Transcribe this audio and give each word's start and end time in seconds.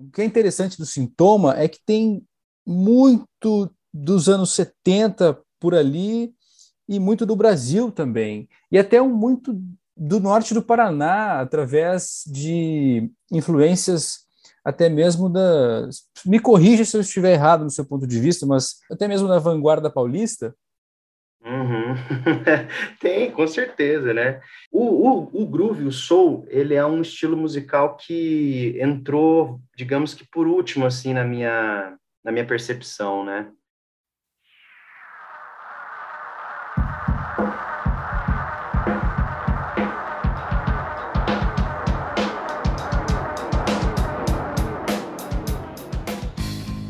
O 0.00 0.10
que 0.10 0.22
é 0.22 0.24
interessante 0.24 0.78
do 0.78 0.86
sintoma 0.86 1.58
é 1.58 1.68
que 1.68 1.78
tem 1.84 2.26
muito 2.66 3.70
dos 3.92 4.28
anos 4.30 4.52
70 4.52 5.38
por 5.60 5.74
ali 5.74 6.32
e 6.88 6.98
muito 6.98 7.26
do 7.26 7.36
Brasil 7.36 7.92
também. 7.92 8.48
E 8.72 8.78
até 8.78 9.02
um 9.02 9.14
muito 9.14 9.62
do 9.94 10.18
norte 10.18 10.54
do 10.54 10.62
Paraná, 10.62 11.40
através 11.40 12.22
de 12.26 13.10
influências 13.30 14.20
até 14.64 14.88
mesmo 14.88 15.28
da. 15.28 15.88
Me 16.24 16.40
corrija 16.40 16.84
se 16.84 16.96
eu 16.96 17.02
estiver 17.02 17.34
errado 17.34 17.64
no 17.64 17.70
seu 17.70 17.84
ponto 17.84 18.06
de 18.06 18.18
vista, 18.18 18.46
mas 18.46 18.76
até 18.90 19.06
mesmo 19.06 19.28
da 19.28 19.38
vanguarda 19.38 19.90
paulista. 19.90 20.54
Uhum. 21.42 21.94
Tem, 23.00 23.30
com 23.30 23.46
certeza, 23.46 24.12
né? 24.12 24.40
O, 24.70 25.08
o, 25.08 25.42
o 25.42 25.46
groove, 25.46 25.84
o 25.84 25.92
soul, 25.92 26.44
ele 26.48 26.74
é 26.74 26.84
um 26.84 27.00
estilo 27.00 27.36
musical 27.36 27.96
que 27.96 28.76
entrou, 28.78 29.58
digamos 29.74 30.12
que 30.12 30.26
por 30.26 30.46
último, 30.46 30.84
assim, 30.84 31.14
na 31.14 31.24
minha, 31.24 31.96
na 32.22 32.30
minha 32.30 32.46
percepção, 32.46 33.24
né? 33.24 33.50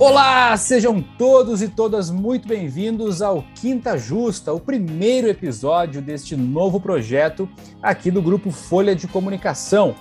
Olá, 0.01 0.57
sejam 0.57 1.03
todos 1.03 1.61
e 1.61 1.69
todas 1.69 2.11
muito 2.11 2.49
bem-vindos 2.49 3.21
ao 3.21 3.45
Quinta 3.55 3.99
Justa, 3.99 4.51
o 4.51 4.59
primeiro 4.59 5.29
episódio 5.29 6.01
deste 6.01 6.35
novo 6.35 6.81
projeto 6.81 7.47
aqui 7.83 8.11
do 8.11 8.23
grupo 8.23 8.51
Folha 8.51 8.97
de 8.97 9.07
Comunicação. 9.07 9.95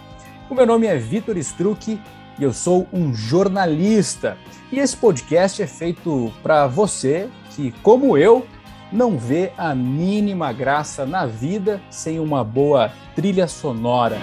O 0.50 0.56
meu 0.56 0.66
nome 0.66 0.88
é 0.88 0.96
Vitor 0.96 1.38
Struck 1.40 2.00
e 2.40 2.42
eu 2.42 2.54
sou 2.54 2.88
um 2.94 3.14
jornalista. 3.14 4.38
E 4.72 4.80
esse 4.80 4.96
podcast 4.96 5.62
é 5.62 5.68
feito 5.68 6.32
para 6.42 6.66
você 6.66 7.28
que, 7.54 7.74
como 7.84 8.18
eu, 8.18 8.48
não 8.94 9.18
vê 9.18 9.52
a 9.58 9.76
mínima 9.76 10.54
graça 10.54 11.06
na 11.06 11.26
vida 11.26 11.82
sem 11.90 12.22
uma 12.22 12.42
boa 12.42 12.90
trilha 13.14 13.50
sonora. 13.50 14.18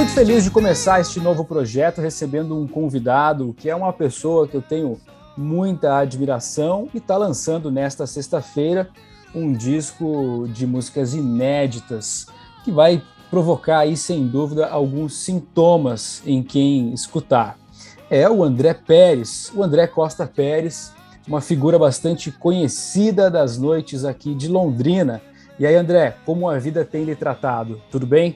Muito 0.00 0.12
feliz 0.12 0.44
de 0.44 0.50
começar 0.50 0.98
este 0.98 1.20
novo 1.20 1.44
projeto 1.44 2.00
recebendo 2.00 2.58
um 2.58 2.66
convidado 2.66 3.54
que 3.54 3.68
é 3.68 3.76
uma 3.76 3.92
pessoa 3.92 4.48
que 4.48 4.56
eu 4.56 4.62
tenho 4.62 4.98
muita 5.36 5.98
admiração 5.98 6.88
e 6.94 6.96
está 6.96 7.18
lançando 7.18 7.70
nesta 7.70 8.06
sexta-feira 8.06 8.88
um 9.34 9.52
disco 9.52 10.48
de 10.54 10.66
músicas 10.66 11.12
inéditas 11.12 12.24
que 12.64 12.72
vai 12.72 13.02
provocar 13.30 13.80
aí 13.80 13.94
sem 13.94 14.26
dúvida 14.26 14.68
alguns 14.68 15.18
sintomas 15.18 16.22
em 16.24 16.42
quem 16.42 16.94
escutar. 16.94 17.58
É 18.08 18.26
o 18.26 18.42
André 18.42 18.72
Pérez, 18.72 19.52
o 19.54 19.62
André 19.62 19.86
Costa 19.86 20.26
Pérez, 20.26 20.94
uma 21.28 21.42
figura 21.42 21.78
bastante 21.78 22.32
conhecida 22.32 23.30
das 23.30 23.58
noites 23.58 24.06
aqui 24.06 24.34
de 24.34 24.48
Londrina. 24.48 25.20
E 25.58 25.66
aí, 25.66 25.76
André, 25.76 26.16
como 26.24 26.48
a 26.48 26.58
vida 26.58 26.86
tem 26.86 27.04
lhe 27.04 27.14
tratado? 27.14 27.82
Tudo 27.90 28.06
bem? 28.06 28.34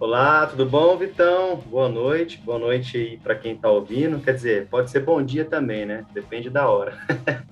Olá, 0.00 0.46
tudo 0.46 0.64
bom, 0.64 0.96
Vitão? 0.96 1.56
Boa 1.66 1.88
noite, 1.88 2.38
boa 2.38 2.58
noite 2.58 2.96
aí 2.96 3.16
para 3.16 3.34
quem 3.34 3.54
está 3.54 3.68
ouvindo. 3.68 4.20
Quer 4.20 4.32
dizer, 4.32 4.66
pode 4.68 4.90
ser 4.90 5.00
bom 5.00 5.20
dia 5.20 5.44
também, 5.44 5.84
né? 5.84 6.06
Depende 6.12 6.48
da 6.50 6.68
hora. 6.68 6.96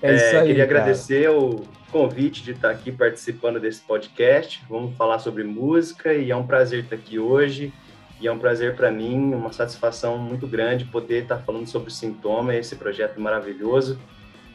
É 0.00 0.14
isso 0.14 0.26
é, 0.26 0.38
aí. 0.38 0.46
Queria 0.46 0.64
cara. 0.64 0.78
agradecer 0.78 1.28
o 1.28 1.64
convite 1.90 2.44
de 2.44 2.52
estar 2.52 2.70
aqui 2.70 2.92
participando 2.92 3.58
desse 3.58 3.80
podcast. 3.80 4.62
Vamos 4.70 4.96
falar 4.96 5.18
sobre 5.18 5.42
música 5.42 6.14
e 6.14 6.30
é 6.30 6.36
um 6.36 6.46
prazer 6.46 6.84
estar 6.84 6.94
aqui 6.94 7.18
hoje. 7.18 7.72
E 8.20 8.28
é 8.28 8.30
um 8.30 8.38
prazer 8.38 8.76
para 8.76 8.92
mim, 8.92 9.34
uma 9.34 9.52
satisfação 9.52 10.16
muito 10.16 10.46
grande 10.46 10.84
poder 10.84 11.24
estar 11.24 11.38
falando 11.38 11.66
sobre 11.66 11.88
o 11.88 11.92
Sintoma, 11.92 12.54
esse 12.54 12.76
projeto 12.76 13.20
maravilhoso 13.20 13.98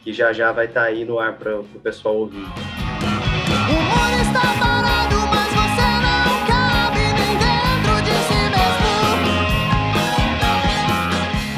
que 0.02 0.14
já 0.14 0.32
já 0.32 0.50
vai 0.50 0.64
estar 0.64 0.84
aí 0.84 1.04
no 1.04 1.18
ar 1.18 1.34
para 1.34 1.60
o 1.60 1.64
pessoal 1.82 2.16
ouvir. 2.16 2.36
O 2.38 3.82
mundo 3.82 4.22
está 4.22 4.73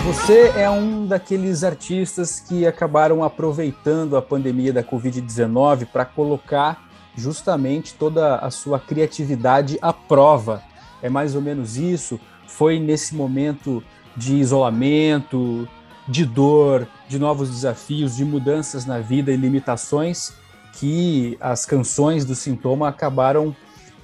Você 0.06 0.52
é 0.56 0.70
um 0.70 1.04
daqueles 1.04 1.64
artistas 1.64 2.38
que 2.38 2.64
acabaram 2.64 3.24
aproveitando 3.24 4.16
a 4.16 4.22
pandemia 4.22 4.72
da 4.72 4.80
Covid-19 4.80 5.86
para 5.86 6.04
colocar 6.04 6.88
justamente 7.16 7.92
toda 7.92 8.36
a 8.36 8.48
sua 8.52 8.78
criatividade 8.78 9.76
à 9.82 9.92
prova. 9.92 10.62
É 11.02 11.10
mais 11.10 11.34
ou 11.34 11.42
menos 11.42 11.76
isso? 11.76 12.20
Foi 12.46 12.78
nesse 12.78 13.16
momento 13.16 13.82
de 14.16 14.36
isolamento, 14.36 15.68
de 16.06 16.24
dor, 16.24 16.86
de 17.08 17.18
novos 17.18 17.50
desafios, 17.50 18.14
de 18.14 18.24
mudanças 18.24 18.86
na 18.86 19.00
vida 19.00 19.32
e 19.32 19.36
limitações 19.36 20.32
que 20.74 21.36
as 21.40 21.66
canções 21.66 22.24
do 22.24 22.36
Sintoma 22.36 22.88
acabaram 22.88 23.54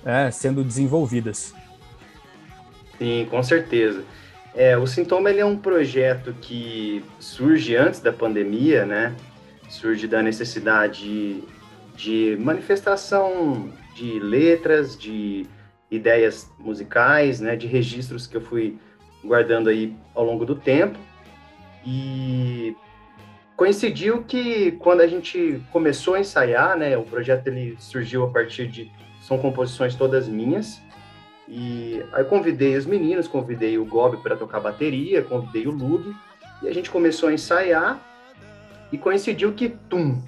é, 0.04 0.32
sendo 0.32 0.64
desenvolvidas. 0.64 1.54
Sim, 2.98 3.24
com 3.30 3.40
certeza. 3.40 4.02
É, 4.54 4.76
o 4.76 4.86
Sintoma 4.86 5.30
ele 5.30 5.40
é 5.40 5.44
um 5.44 5.56
projeto 5.56 6.34
que 6.40 7.02
surge 7.18 7.74
antes 7.74 8.00
da 8.00 8.12
pandemia, 8.12 8.84
né? 8.84 9.14
Surge 9.68 10.06
da 10.06 10.22
necessidade 10.22 11.42
de 11.96 12.36
manifestação 12.38 13.72
de 13.94 14.18
letras, 14.18 14.96
de 14.96 15.46
ideias 15.90 16.50
musicais, 16.58 17.40
né? 17.40 17.56
De 17.56 17.66
registros 17.66 18.26
que 18.26 18.36
eu 18.36 18.42
fui 18.42 18.78
guardando 19.24 19.70
aí 19.70 19.96
ao 20.14 20.24
longo 20.24 20.44
do 20.44 20.54
tempo. 20.54 20.98
E 21.86 22.76
coincidiu 23.56 24.22
que 24.22 24.72
quando 24.72 25.00
a 25.00 25.06
gente 25.06 25.62
começou 25.72 26.14
a 26.14 26.20
ensaiar, 26.20 26.76
né? 26.76 26.94
O 26.98 27.04
projeto 27.04 27.46
ele 27.46 27.74
surgiu 27.78 28.24
a 28.24 28.28
partir 28.28 28.66
de 28.66 28.90
são 29.22 29.38
composições 29.38 29.94
todas 29.94 30.28
minhas 30.28 30.82
e 31.54 32.02
aí 32.14 32.24
convidei 32.24 32.74
os 32.78 32.86
meninos, 32.86 33.28
convidei 33.28 33.76
o 33.76 33.84
Gob 33.84 34.16
para 34.22 34.34
tocar 34.34 34.58
bateria, 34.58 35.22
convidei 35.22 35.66
o 35.66 35.70
Lug, 35.70 36.16
e 36.62 36.68
a 36.68 36.72
gente 36.72 36.90
começou 36.90 37.28
a 37.28 37.34
ensaiar, 37.34 38.00
e 38.90 38.96
coincidiu 38.96 39.52
que, 39.52 39.68
tum, 39.68 40.22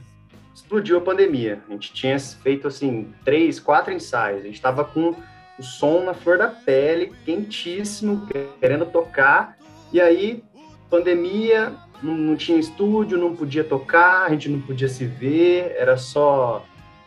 explodiu 0.55 0.99
a 0.99 1.01
pandemia. 1.01 1.63
A 1.67 1.73
gente 1.73 1.95
tinha 1.95 2.19
feito, 2.19 2.69
assim, 2.69 3.11
três, 3.25 3.59
quatro 3.59 3.91
ensaios, 3.91 4.43
a 4.43 4.45
gente 4.45 4.57
estava 4.57 4.85
com 4.85 5.15
o 5.59 5.63
som 5.63 6.05
na 6.05 6.13
flor 6.13 6.37
da 6.37 6.49
pele, 6.49 7.15
quentíssimo, 7.25 8.29
querendo 8.61 8.85
tocar, 8.85 9.57
e 9.91 10.03
aí, 10.03 10.45
pandemia, 10.91 11.73
não, 12.03 12.15
não 12.15 12.37
tinha 12.37 12.59
estúdio, 12.59 13.17
não 13.17 13.35
podia 13.35 13.65
tocar, 13.65 14.27
a 14.27 14.29
gente 14.29 14.51
não 14.51 14.61
podia 14.61 14.89
se 14.89 15.07
ver, 15.07 15.75
era 15.79 15.97
só 15.97 16.63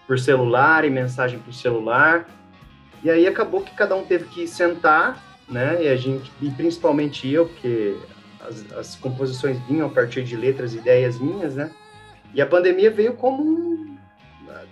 por 0.07 0.17
celular 0.17 0.85
e 0.85 0.89
mensagem 0.89 1.37
por 1.37 1.53
celular, 1.53 2.27
e 3.03 3.09
aí 3.09 3.27
acabou 3.27 3.61
que 3.61 3.71
cada 3.71 3.95
um 3.95 4.03
teve 4.03 4.25
que 4.25 4.47
sentar, 4.47 5.23
né? 5.47 5.83
E 5.83 5.87
a 5.87 5.95
gente, 5.95 6.31
e 6.41 6.49
principalmente 6.49 7.29
eu, 7.31 7.47
porque 7.47 7.95
as, 8.41 8.71
as 8.73 8.95
composições 8.95 9.59
vinham 9.67 9.87
a 9.87 9.89
partir 9.89 10.23
de 10.23 10.35
letras 10.35 10.73
e 10.73 10.77
ideias 10.77 11.19
minhas, 11.19 11.55
né? 11.55 11.71
E 12.33 12.41
a 12.41 12.45
pandemia 12.45 12.91
veio 12.91 13.13
como 13.13 13.87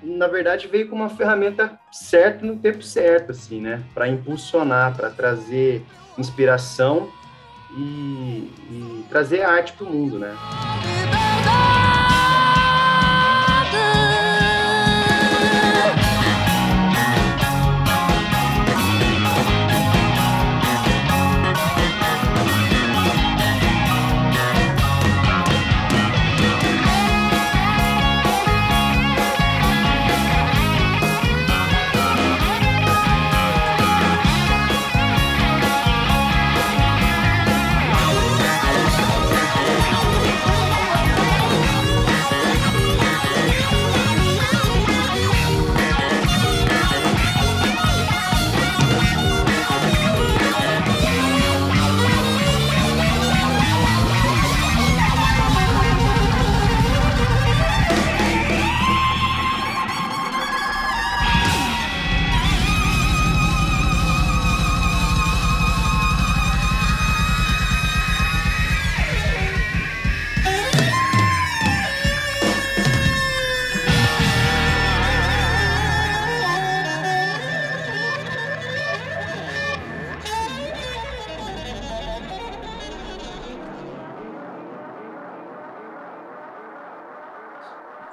na 0.02 0.28
verdade 0.28 0.68
veio 0.68 0.88
como 0.88 1.02
uma 1.02 1.10
ferramenta 1.10 1.80
certa 1.92 2.46
no 2.46 2.58
tempo 2.58 2.84
certo, 2.84 3.32
assim, 3.32 3.60
né? 3.60 3.84
Para 3.94 4.08
impulsionar, 4.08 4.96
para 4.96 5.10
trazer 5.10 5.84
inspiração 6.18 7.10
e, 7.76 8.52
e 8.70 9.06
trazer 9.10 9.42
arte 9.42 9.74
para 9.74 9.86
o 9.86 9.90
mundo, 9.92 10.20
né? 10.20 10.36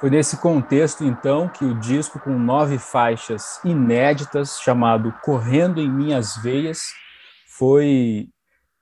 Foi 0.03 0.11
nesse 0.11 0.37
contexto, 0.39 1.05
então, 1.05 1.49
que 1.49 1.65
o 1.65 1.79
disco 1.79 2.19
com 2.19 2.37
nove 2.37 2.77
faixas 2.77 3.61
inéditas, 3.65 4.59
chamado 4.61 5.15
Correndo 5.23 5.81
em 5.81 5.89
Minhas 5.89 6.37
Veias, 6.43 6.89
foi 7.47 8.29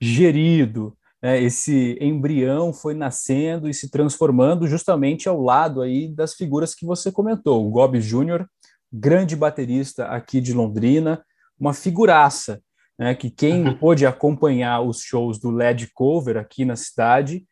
gerido. 0.00 0.96
Né? 1.22 1.43
Esse 1.43 1.99
embrião 2.00 2.72
foi 2.72 2.94
nascendo 2.94 3.69
e 3.69 3.75
se 3.75 3.90
transformando 3.90 4.67
justamente 4.67 5.28
ao 5.28 5.38
lado 5.38 5.82
aí 5.82 6.08
das 6.08 6.32
figuras 6.32 6.75
que 6.75 6.87
você 6.87 7.12
comentou. 7.12 7.66
O 7.66 7.70
Gob 7.70 8.00
Júnior, 8.00 8.49
grande 8.90 9.37
baterista 9.37 10.06
aqui 10.06 10.40
de 10.40 10.55
Londrina, 10.55 11.23
uma 11.58 11.75
figuraça, 11.75 12.62
né? 12.99 13.14
que 13.14 13.28
quem 13.28 13.62
pôde 13.76 14.06
acompanhar 14.06 14.81
os 14.81 15.02
shows 15.02 15.38
do 15.38 15.50
Led 15.50 15.87
Cover 15.93 16.38
aqui 16.38 16.64
na 16.64 16.76
cidade 16.76 17.44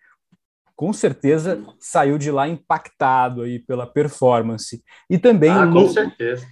com 0.79 0.93
certeza 0.93 1.61
saiu 1.81 2.17
de 2.17 2.31
lá 2.31 2.49
impactado 2.49 3.43
aí 3.43 3.59
pela 3.59 3.85
performance. 3.85 4.81
E 5.11 5.19
também 5.19 5.51
ah, 5.51 5.65
o, 5.65 5.71
Lu, 5.71 5.93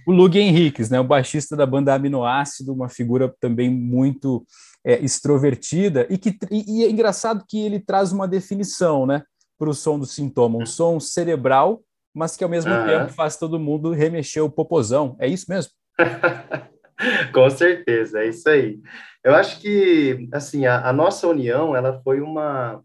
o 0.05 0.11
Lug 0.11 0.37
Henriques, 0.37 0.89
né, 0.89 0.99
o 0.99 1.03
baixista 1.05 1.55
da 1.55 1.65
banda 1.65 1.93
Aminoácido, 1.93 2.73
uma 2.73 2.89
figura 2.89 3.33
também 3.39 3.69
muito 3.69 4.45
é, 4.85 4.99
extrovertida, 4.99 6.05
e, 6.09 6.17
que, 6.17 6.37
e, 6.51 6.81
e, 6.81 6.83
é 6.83 6.89
engraçado 6.89 7.45
que 7.47 7.57
ele 7.57 7.79
traz 7.79 8.11
uma 8.11 8.27
definição 8.27 9.05
né, 9.05 9.23
para 9.57 9.69
o 9.69 9.73
som 9.73 9.97
do 9.97 10.05
sintoma, 10.05 10.57
um 10.57 10.65
som 10.65 10.99
cerebral, 10.99 11.81
mas 12.13 12.35
que 12.35 12.43
ao 12.43 12.49
mesmo 12.49 12.73
uhum. 12.73 12.85
tempo 12.85 13.13
faz 13.13 13.37
todo 13.37 13.57
mundo 13.57 13.93
remexer 13.93 14.43
o 14.43 14.51
popozão. 14.51 15.15
É 15.21 15.27
isso 15.29 15.45
mesmo? 15.47 15.71
com 17.33 17.49
certeza, 17.49 18.19
é 18.19 18.27
isso 18.27 18.49
aí. 18.49 18.77
Eu 19.23 19.33
acho 19.35 19.61
que, 19.61 20.27
assim, 20.33 20.65
a, 20.65 20.89
a 20.89 20.91
nossa 20.91 21.25
união, 21.27 21.73
ela 21.73 22.01
foi 22.03 22.19
uma, 22.19 22.83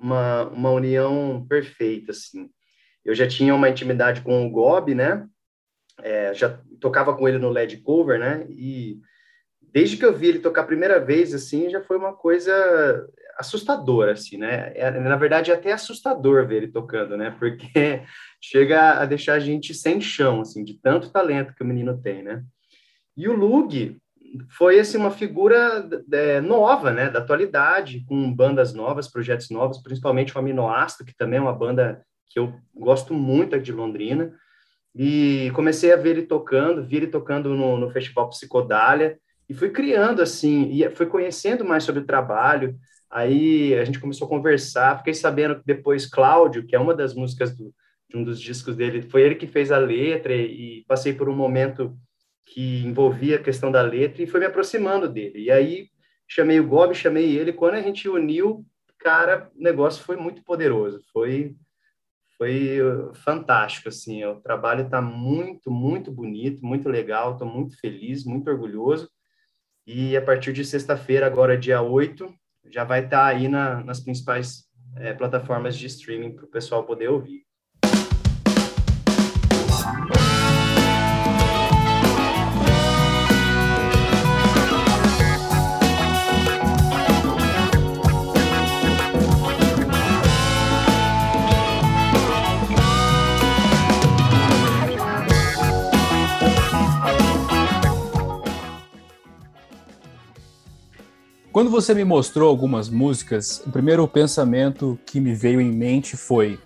uma, 0.00 0.48
uma 0.48 0.70
união 0.70 1.44
perfeita, 1.48 2.12
assim. 2.12 2.48
Eu 3.04 3.14
já 3.14 3.26
tinha 3.26 3.54
uma 3.54 3.68
intimidade 3.68 4.22
com 4.22 4.46
o 4.46 4.50
Gob, 4.50 4.94
né? 4.94 5.26
É, 6.02 6.32
já 6.34 6.58
tocava 6.80 7.16
com 7.16 7.28
ele 7.28 7.38
no 7.38 7.50
LED 7.50 7.78
Cover, 7.78 8.18
né? 8.18 8.46
E 8.50 8.98
desde 9.60 9.96
que 9.96 10.04
eu 10.04 10.16
vi 10.16 10.28
ele 10.28 10.38
tocar 10.38 10.62
a 10.62 10.66
primeira 10.66 10.98
vez, 10.98 11.34
assim, 11.34 11.68
já 11.70 11.80
foi 11.82 11.96
uma 11.96 12.14
coisa 12.14 13.06
assustadora, 13.38 14.12
assim, 14.12 14.36
né? 14.36 14.72
É, 14.74 14.90
na 14.90 15.16
verdade, 15.16 15.50
é 15.50 15.54
até 15.54 15.72
assustador 15.72 16.46
ver 16.46 16.56
ele 16.56 16.68
tocando, 16.68 17.16
né? 17.16 17.34
Porque 17.38 18.02
chega 18.40 19.00
a 19.00 19.06
deixar 19.06 19.34
a 19.34 19.40
gente 19.40 19.74
sem 19.74 20.00
chão, 20.00 20.40
assim, 20.40 20.64
de 20.64 20.74
tanto 20.74 21.10
talento 21.10 21.54
que 21.54 21.62
o 21.62 21.66
menino 21.66 22.00
tem, 22.00 22.22
né? 22.22 22.42
E 23.16 23.28
o 23.28 23.34
Lug, 23.34 23.98
foi 24.50 24.78
assim 24.78 24.96
uma 24.96 25.10
figura 25.10 25.88
é, 26.12 26.40
nova, 26.40 26.92
né, 26.92 27.10
da 27.10 27.18
atualidade, 27.18 28.04
com 28.06 28.32
bandas 28.32 28.72
novas, 28.72 29.08
projetos 29.08 29.50
novos, 29.50 29.82
principalmente 29.82 30.34
o 30.34 30.38
Aminoácido, 30.38 31.04
que 31.04 31.16
também 31.16 31.38
é 31.38 31.42
uma 31.42 31.52
banda 31.52 32.04
que 32.28 32.38
eu 32.38 32.54
gosto 32.74 33.12
muito 33.12 33.58
de 33.60 33.72
Londrina, 33.72 34.32
e 34.94 35.50
comecei 35.54 35.92
a 35.92 35.96
ver 35.96 36.10
ele 36.10 36.22
tocando, 36.22 36.84
vi 36.84 36.96
ele 36.96 37.06
tocando 37.06 37.54
no, 37.54 37.76
no 37.76 37.90
Festival 37.90 38.28
Psicodália, 38.28 39.18
e 39.48 39.54
fui 39.54 39.70
criando, 39.70 40.22
assim, 40.22 40.70
e 40.70 40.88
fui 40.90 41.06
conhecendo 41.06 41.64
mais 41.64 41.82
sobre 41.82 42.02
o 42.02 42.06
trabalho, 42.06 42.76
aí 43.10 43.74
a 43.74 43.84
gente 43.84 43.98
começou 43.98 44.26
a 44.26 44.28
conversar, 44.28 44.98
fiquei 44.98 45.14
sabendo 45.14 45.56
que 45.56 45.62
depois 45.66 46.06
Cláudio, 46.06 46.64
que 46.64 46.76
é 46.76 46.78
uma 46.78 46.94
das 46.94 47.14
músicas 47.14 47.56
do, 47.56 47.74
de 48.08 48.16
um 48.16 48.22
dos 48.22 48.40
discos 48.40 48.76
dele, 48.76 49.02
foi 49.02 49.22
ele 49.22 49.34
que 49.34 49.48
fez 49.48 49.72
a 49.72 49.78
letra, 49.78 50.32
e, 50.32 50.78
e 50.80 50.84
passei 50.86 51.12
por 51.12 51.28
um 51.28 51.34
momento 51.34 51.96
que 52.46 52.82
envolvia 52.84 53.36
a 53.36 53.42
questão 53.42 53.70
da 53.70 53.82
letra 53.82 54.22
e 54.22 54.26
foi 54.26 54.40
me 54.40 54.46
aproximando 54.46 55.08
dele. 55.08 55.44
E 55.44 55.50
aí 55.50 55.88
chamei 56.28 56.60
o 56.60 56.66
Gob, 56.66 56.94
chamei 56.94 57.36
ele. 57.36 57.52
Quando 57.52 57.74
a 57.74 57.82
gente 57.82 58.08
uniu, 58.08 58.64
cara, 58.98 59.50
o 59.54 59.62
negócio 59.62 60.02
foi 60.02 60.16
muito 60.16 60.42
poderoso. 60.42 61.00
Foi 61.12 61.54
foi 62.36 62.78
fantástico 63.22 63.90
assim. 63.90 64.24
O 64.24 64.40
trabalho 64.40 64.84
está 64.86 65.02
muito, 65.02 65.70
muito 65.70 66.10
bonito, 66.10 66.64
muito 66.64 66.88
legal. 66.88 67.32
Estou 67.32 67.46
muito 67.46 67.78
feliz, 67.78 68.24
muito 68.24 68.48
orgulhoso. 68.48 69.10
E 69.86 70.16
a 70.16 70.22
partir 70.22 70.54
de 70.54 70.64
sexta-feira, 70.64 71.26
agora 71.26 71.58
dia 71.58 71.82
8, 71.82 72.32
já 72.72 72.82
vai 72.82 73.04
estar 73.04 73.18
tá 73.18 73.26
aí 73.26 73.46
na, 73.46 73.84
nas 73.84 74.00
principais 74.00 74.64
é, 74.96 75.12
plataformas 75.12 75.76
de 75.76 75.86
streaming 75.86 76.34
para 76.34 76.46
o 76.46 76.50
pessoal 76.50 76.84
poder 76.84 77.08
ouvir. 77.08 77.44
Quando 101.52 101.68
você 101.68 101.92
me 101.92 102.04
mostrou 102.04 102.48
algumas 102.48 102.88
músicas, 102.88 103.60
o 103.66 103.72
primeiro 103.72 104.06
pensamento 104.06 104.96
que 105.04 105.18
me 105.18 105.34
veio 105.34 105.60
em 105.60 105.72
mente 105.72 106.16
foi: 106.16 106.60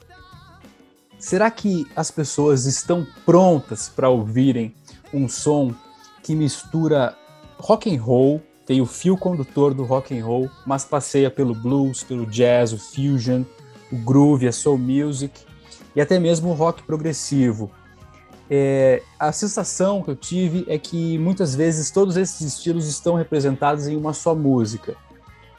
será 1.19 1.51
que 1.51 1.87
as 1.97 2.11
pessoas 2.11 2.67
estão 2.67 3.07
prontas 3.25 3.89
para 3.89 4.11
ouvirem 4.11 4.75
um 5.13 5.27
som 5.27 5.75
que 6.23 6.35
mistura 6.35 7.17
rock 7.59 7.95
and 7.95 8.03
roll, 8.03 8.43
tem 8.67 8.83
o 8.83 8.87
fio 8.87 9.17
condutor 9.17 9.73
do 9.73 9.85
rock 9.85 10.19
and 10.19 10.23
roll, 10.23 10.51
mas 10.67 10.85
passeia 10.85 11.31
pelo 11.31 11.55
blues, 11.55 12.05
pelo 12.05 12.27
jazz, 12.27 12.75
o 12.75 12.79
fusion, 12.79 13.43
o 13.91 13.97
groove, 13.97 14.47
a 14.47 14.53
soul 14.53 14.77
music 14.77 15.47
e 15.97 16.01
até 16.01 16.19
mesmo 16.19 16.51
o 16.51 16.55
rock 16.55 16.83
progressivo? 16.83 17.71
É, 18.51 19.03
a 19.19 19.33
sensação 19.33 20.03
que 20.03 20.11
eu 20.11 20.17
tive 20.17 20.65
é 20.69 20.79
que 20.79 21.19
muitas 21.19 21.55
vezes 21.55 21.91
todos 21.91 22.17
esses 22.17 22.41
estilos 22.41 22.89
estão 22.89 23.15
representados 23.15 23.89
em 23.89 23.97
uma 23.97 24.13
só 24.13 24.35
música. 24.35 24.97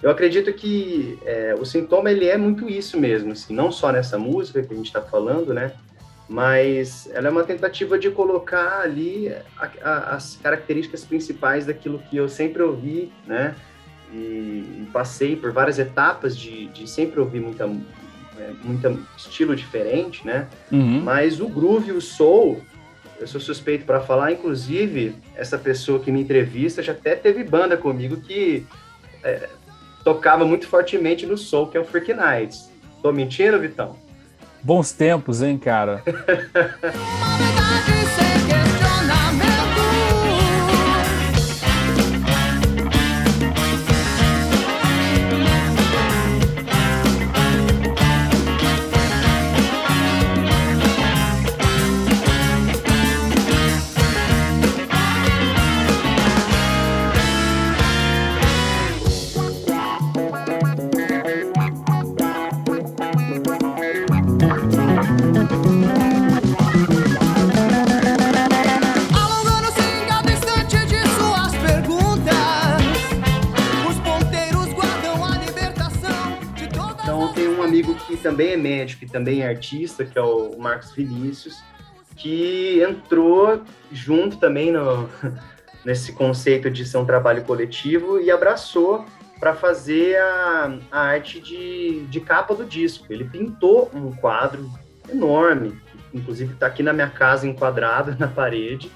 Eu 0.03 0.11
acredito 0.11 0.53
que 0.53 1.17
é, 1.25 1.55
o 1.59 1.65
sintoma 1.65 2.11
ele 2.11 2.27
é 2.27 2.37
muito 2.37 2.69
isso 2.69 2.99
mesmo, 2.99 3.31
assim, 3.31 3.55
não 3.55 3.71
só 3.71 3.91
nessa 3.91 4.19
música 4.19 4.61
que 4.61 4.73
a 4.73 4.77
gente 4.77 4.87
está 4.87 5.01
falando, 5.01 5.53
né? 5.53 5.71
Mas 6.27 7.09
ela 7.13 7.27
é 7.27 7.31
uma 7.31 7.43
tentativa 7.43 7.97
de 7.97 8.09
colocar 8.09 8.81
ali 8.81 9.33
a, 9.57 9.69
a, 9.81 10.15
as 10.15 10.37
características 10.37 11.03
principais 11.05 11.65
daquilo 11.65 11.99
que 11.99 12.17
eu 12.17 12.27
sempre 12.27 12.61
ouvi, 12.61 13.11
né? 13.25 13.55
E, 14.11 14.17
e 14.17 14.89
passei 14.93 15.35
por 15.35 15.51
várias 15.51 15.79
etapas 15.79 16.37
de, 16.37 16.67
de 16.67 16.87
sempre 16.87 17.19
ouvir 17.19 17.39
muita, 17.39 17.65
é, 17.65 18.51
muito 18.63 19.07
estilo 19.17 19.55
diferente, 19.55 20.25
né? 20.25 20.47
Uhum. 20.71 21.01
Mas 21.01 21.39
o 21.39 21.47
groove, 21.47 21.91
o 21.91 22.01
soul, 22.01 22.61
eu 23.25 23.27
sou 23.27 23.41
suspeito 23.41 23.85
para 23.85 23.99
falar, 23.99 24.31
inclusive, 24.31 25.15
essa 25.35 25.57
pessoa 25.57 25.99
que 25.99 26.11
me 26.11 26.21
entrevista 26.21 26.83
já 26.83 26.91
até 26.91 27.15
teve 27.15 27.43
banda 27.43 27.75
comigo 27.75 28.17
que 28.17 28.67
é, 29.23 29.49
tocava 30.03 30.45
muito 30.45 30.67
fortemente 30.67 31.25
no 31.25 31.35
soul, 31.35 31.67
que 31.67 31.75
é 31.75 31.79
o 31.79 31.85
Freak 31.85 32.13
Nights. 32.13 32.69
Tô 33.01 33.11
mentindo, 33.11 33.59
Vitão? 33.59 33.97
Bons 34.61 34.91
tempos, 34.91 35.41
hein, 35.41 35.57
cara? 35.57 36.03
também 79.15 79.43
é 79.43 79.47
artista, 79.47 80.03
que 80.03 80.19
é 80.19 80.21
o 80.21 80.57
Marcos 80.57 80.91
Vinícius, 80.91 81.63
que 82.17 82.83
entrou 82.83 83.61
junto 83.89 84.35
também 84.35 84.73
no, 84.73 85.09
nesse 85.85 86.11
conceito 86.11 86.69
de 86.69 86.85
ser 86.85 86.97
um 86.97 87.05
trabalho 87.05 87.45
coletivo 87.45 88.19
e 88.19 88.29
abraçou 88.29 89.05
para 89.39 89.55
fazer 89.55 90.17
a, 90.17 90.77
a 90.91 90.99
arte 90.99 91.39
de, 91.39 92.05
de 92.07 92.19
capa 92.19 92.53
do 92.53 92.65
disco. 92.65 93.05
Ele 93.09 93.23
pintou 93.23 93.89
um 93.93 94.11
quadro 94.11 94.69
enorme, 95.09 95.79
inclusive 96.13 96.53
está 96.53 96.67
aqui 96.67 96.83
na 96.83 96.91
minha 96.91 97.09
casa 97.09 97.47
enquadrado 97.47 98.17
na 98.19 98.27
parede, 98.27 98.91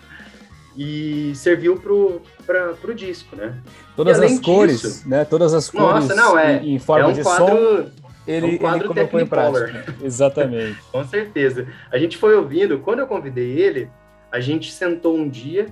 e 0.75 1.31
serviu 1.33 1.77
para 1.77 2.91
o 2.91 2.93
disco, 2.93 3.37
né? 3.37 3.57
Todas 3.95 4.19
as 4.19 4.37
cores, 4.39 4.81
disso, 4.81 5.07
né? 5.07 5.23
Todas 5.23 5.53
as 5.53 5.69
cores 5.69 6.09
nossa, 6.09 6.15
não, 6.15 6.37
é, 6.37 6.57
em, 6.57 6.75
em 6.75 6.79
forma 6.79 7.05
é 7.05 7.07
um 7.07 7.13
de 7.13 7.21
quadro, 7.21 7.85
som 7.85 8.08
ele, 8.29 8.45
é 8.45 8.49
um 8.49 8.57
quadro 8.57 8.93
ele 8.95 9.25
prática. 9.25 9.95
Exatamente. 10.05 10.79
Com 10.91 11.03
certeza. 11.03 11.67
A 11.91 11.97
gente 11.97 12.17
foi 12.17 12.35
ouvindo, 12.35 12.79
quando 12.79 12.99
eu 12.99 13.07
convidei 13.07 13.59
ele, 13.59 13.89
a 14.31 14.39
gente 14.39 14.71
sentou 14.71 15.17
um 15.17 15.27
dia 15.27 15.67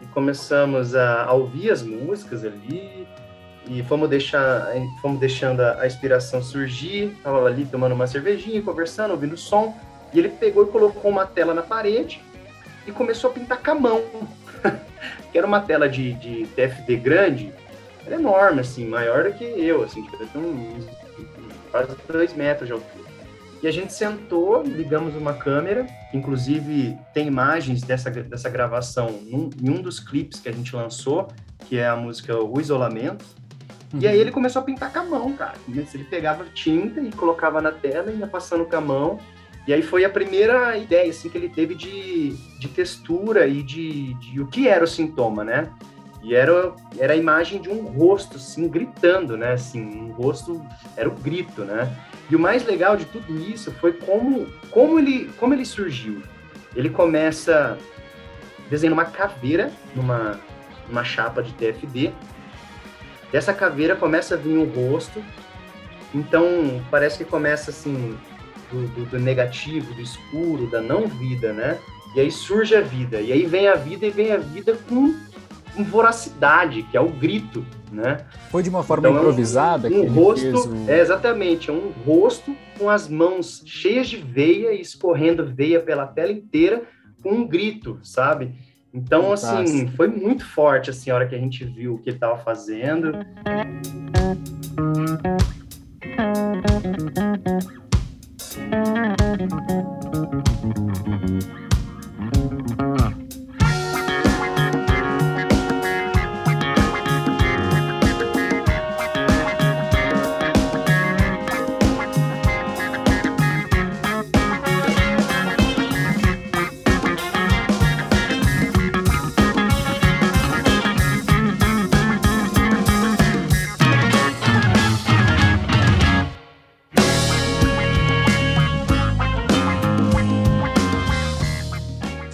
e 0.00 0.06
começamos 0.06 0.96
a, 0.96 1.24
a 1.24 1.32
ouvir 1.32 1.70
as 1.70 1.82
músicas 1.82 2.44
ali 2.44 3.06
e 3.68 3.80
fomos 3.84 4.10
deixar 4.10 4.66
fomos 5.00 5.20
deixando 5.20 5.60
a, 5.60 5.82
a 5.82 5.86
inspiração 5.86 6.42
surgir 6.42 7.16
tava 7.22 7.46
ali 7.46 7.64
tomando 7.64 7.94
uma 7.94 8.08
cervejinha 8.08 8.60
conversando 8.60 9.12
ouvindo 9.12 9.36
som 9.36 9.72
e 10.12 10.18
ele 10.18 10.28
pegou 10.28 10.64
e 10.64 10.66
colocou 10.66 11.08
uma 11.08 11.24
tela 11.24 11.54
na 11.54 11.62
parede 11.62 12.20
e 12.84 12.90
começou 12.90 13.30
a 13.30 13.32
pintar 13.32 13.62
com 13.62 13.70
a 13.70 13.74
mão 13.76 14.02
que 15.30 15.38
era 15.38 15.46
uma 15.46 15.60
tela 15.60 15.88
de, 15.88 16.12
de 16.14 16.46
TFD 16.48 16.96
grande 16.96 17.52
era 18.04 18.16
enorme 18.16 18.60
assim 18.62 18.84
maior 18.84 19.22
do 19.22 19.32
que 19.32 19.44
eu 19.44 19.84
assim 19.84 20.02
tipo, 20.02 20.36
um, 20.36 20.80
quase 21.72 21.96
dois 22.08 22.32
metros 22.34 22.68
de 22.68 22.72
altura 22.72 23.12
e 23.62 23.68
a 23.68 23.70
gente 23.70 23.92
sentou, 23.92 24.62
ligamos 24.62 25.14
uma 25.14 25.34
câmera, 25.34 25.86
inclusive 26.12 26.98
tem 27.14 27.28
imagens 27.28 27.80
dessa, 27.82 28.10
dessa 28.10 28.50
gravação 28.50 29.20
num, 29.22 29.50
em 29.62 29.70
um 29.70 29.80
dos 29.80 30.00
clipes 30.00 30.40
que 30.40 30.48
a 30.48 30.52
gente 30.52 30.74
lançou, 30.74 31.28
que 31.68 31.78
é 31.78 31.86
a 31.86 31.94
música 31.94 32.36
O 32.36 32.60
Isolamento. 32.60 33.24
Uhum. 33.94 34.00
E 34.00 34.08
aí 34.08 34.18
ele 34.18 34.32
começou 34.32 34.60
a 34.60 34.64
pintar 34.64 34.92
com 34.92 34.98
a 34.98 35.04
mão, 35.04 35.32
cara. 35.34 35.54
Ele 35.68 36.04
pegava 36.04 36.44
tinta 36.52 37.00
e 37.00 37.12
colocava 37.12 37.62
na 37.62 37.70
tela 37.70 38.10
e 38.10 38.16
ia 38.16 38.26
passando 38.26 38.64
com 38.64 38.76
a 38.76 38.80
mão. 38.80 39.20
E 39.64 39.72
aí 39.72 39.80
foi 39.80 40.04
a 40.04 40.10
primeira 40.10 40.76
ideia 40.76 41.08
assim, 41.08 41.28
que 41.28 41.38
ele 41.38 41.48
teve 41.48 41.76
de, 41.76 42.32
de 42.58 42.66
textura 42.66 43.46
e 43.46 43.62
de, 43.62 44.14
de 44.14 44.40
o 44.40 44.48
que 44.48 44.66
era 44.66 44.82
o 44.82 44.88
sintoma, 44.88 45.44
né? 45.44 45.70
E 46.22 46.36
era, 46.36 46.72
era 46.98 47.14
a 47.14 47.16
imagem 47.16 47.60
de 47.60 47.68
um 47.68 47.82
rosto, 47.82 48.36
assim, 48.36 48.68
gritando, 48.68 49.36
né? 49.36 49.52
Assim, 49.54 49.80
um 49.82 50.12
rosto, 50.12 50.64
era 50.96 51.08
o 51.08 51.12
grito, 51.12 51.64
né? 51.64 51.92
E 52.30 52.36
o 52.36 52.38
mais 52.38 52.64
legal 52.64 52.96
de 52.96 53.04
tudo 53.06 53.36
isso 53.36 53.72
foi 53.72 53.92
como, 53.92 54.46
como, 54.70 55.00
ele, 55.00 55.30
como 55.38 55.52
ele 55.52 55.64
surgiu. 55.64 56.22
Ele 56.76 56.88
começa 56.88 57.76
desenhando 58.70 58.94
uma 58.94 59.04
caveira 59.04 59.72
numa, 59.96 60.40
numa 60.88 61.02
chapa 61.02 61.42
de 61.42 61.52
TFD. 61.54 62.12
Dessa 63.32 63.52
caveira 63.52 63.96
começa 63.96 64.34
a 64.34 64.38
vir 64.38 64.56
um 64.56 64.64
rosto. 64.64 65.22
Então, 66.14 66.82
parece 66.88 67.18
que 67.18 67.24
começa, 67.24 67.70
assim, 67.70 68.16
do, 68.70 68.86
do, 68.88 69.04
do 69.06 69.18
negativo, 69.18 69.92
do 69.92 70.00
escuro, 70.00 70.70
da 70.70 70.80
não 70.80 71.08
vida, 71.08 71.52
né? 71.52 71.78
E 72.14 72.20
aí 72.20 72.30
surge 72.30 72.76
a 72.76 72.80
vida. 72.80 73.20
E 73.20 73.32
aí 73.32 73.44
vem 73.44 73.66
a 73.66 73.74
vida 73.74 74.06
e 74.06 74.10
vem 74.10 74.32
a 74.32 74.36
vida 74.36 74.78
com 74.88 75.14
com 75.74 75.84
voracidade, 75.84 76.82
que 76.84 76.96
é 76.96 77.00
o 77.00 77.08
grito, 77.08 77.64
né? 77.90 78.18
Foi 78.50 78.62
de 78.62 78.68
uma 78.68 78.82
forma 78.82 79.08
então, 79.08 79.20
improvisada? 79.20 79.88
Um, 79.88 80.02
um 80.02 80.12
rosto, 80.12 80.68
o... 80.68 80.90
é 80.90 81.00
exatamente, 81.00 81.70
é 81.70 81.72
um 81.72 81.92
rosto 82.04 82.54
com 82.78 82.88
as 82.88 83.08
mãos 83.08 83.62
cheias 83.64 84.08
de 84.08 84.16
veia 84.16 84.72
e 84.72 84.80
escorrendo 84.80 85.46
veia 85.46 85.80
pela 85.80 86.06
tela 86.06 86.32
inteira 86.32 86.82
com 87.22 87.30
um 87.30 87.46
grito, 87.46 87.98
sabe? 88.02 88.54
Então, 88.94 89.32
assim, 89.32 89.46
Fantástico. 89.46 89.78
assim, 89.78 89.96
foi 89.96 90.08
muito 90.08 90.44
forte 90.44 90.90
assim, 90.90 91.10
a 91.10 91.14
hora 91.14 91.26
que 91.26 91.34
a 91.34 91.38
gente 91.38 91.64
viu 91.64 91.94
o 91.94 91.98
que 91.98 92.10
ele 92.10 92.16
estava 92.16 92.36
fazendo. 92.38 93.12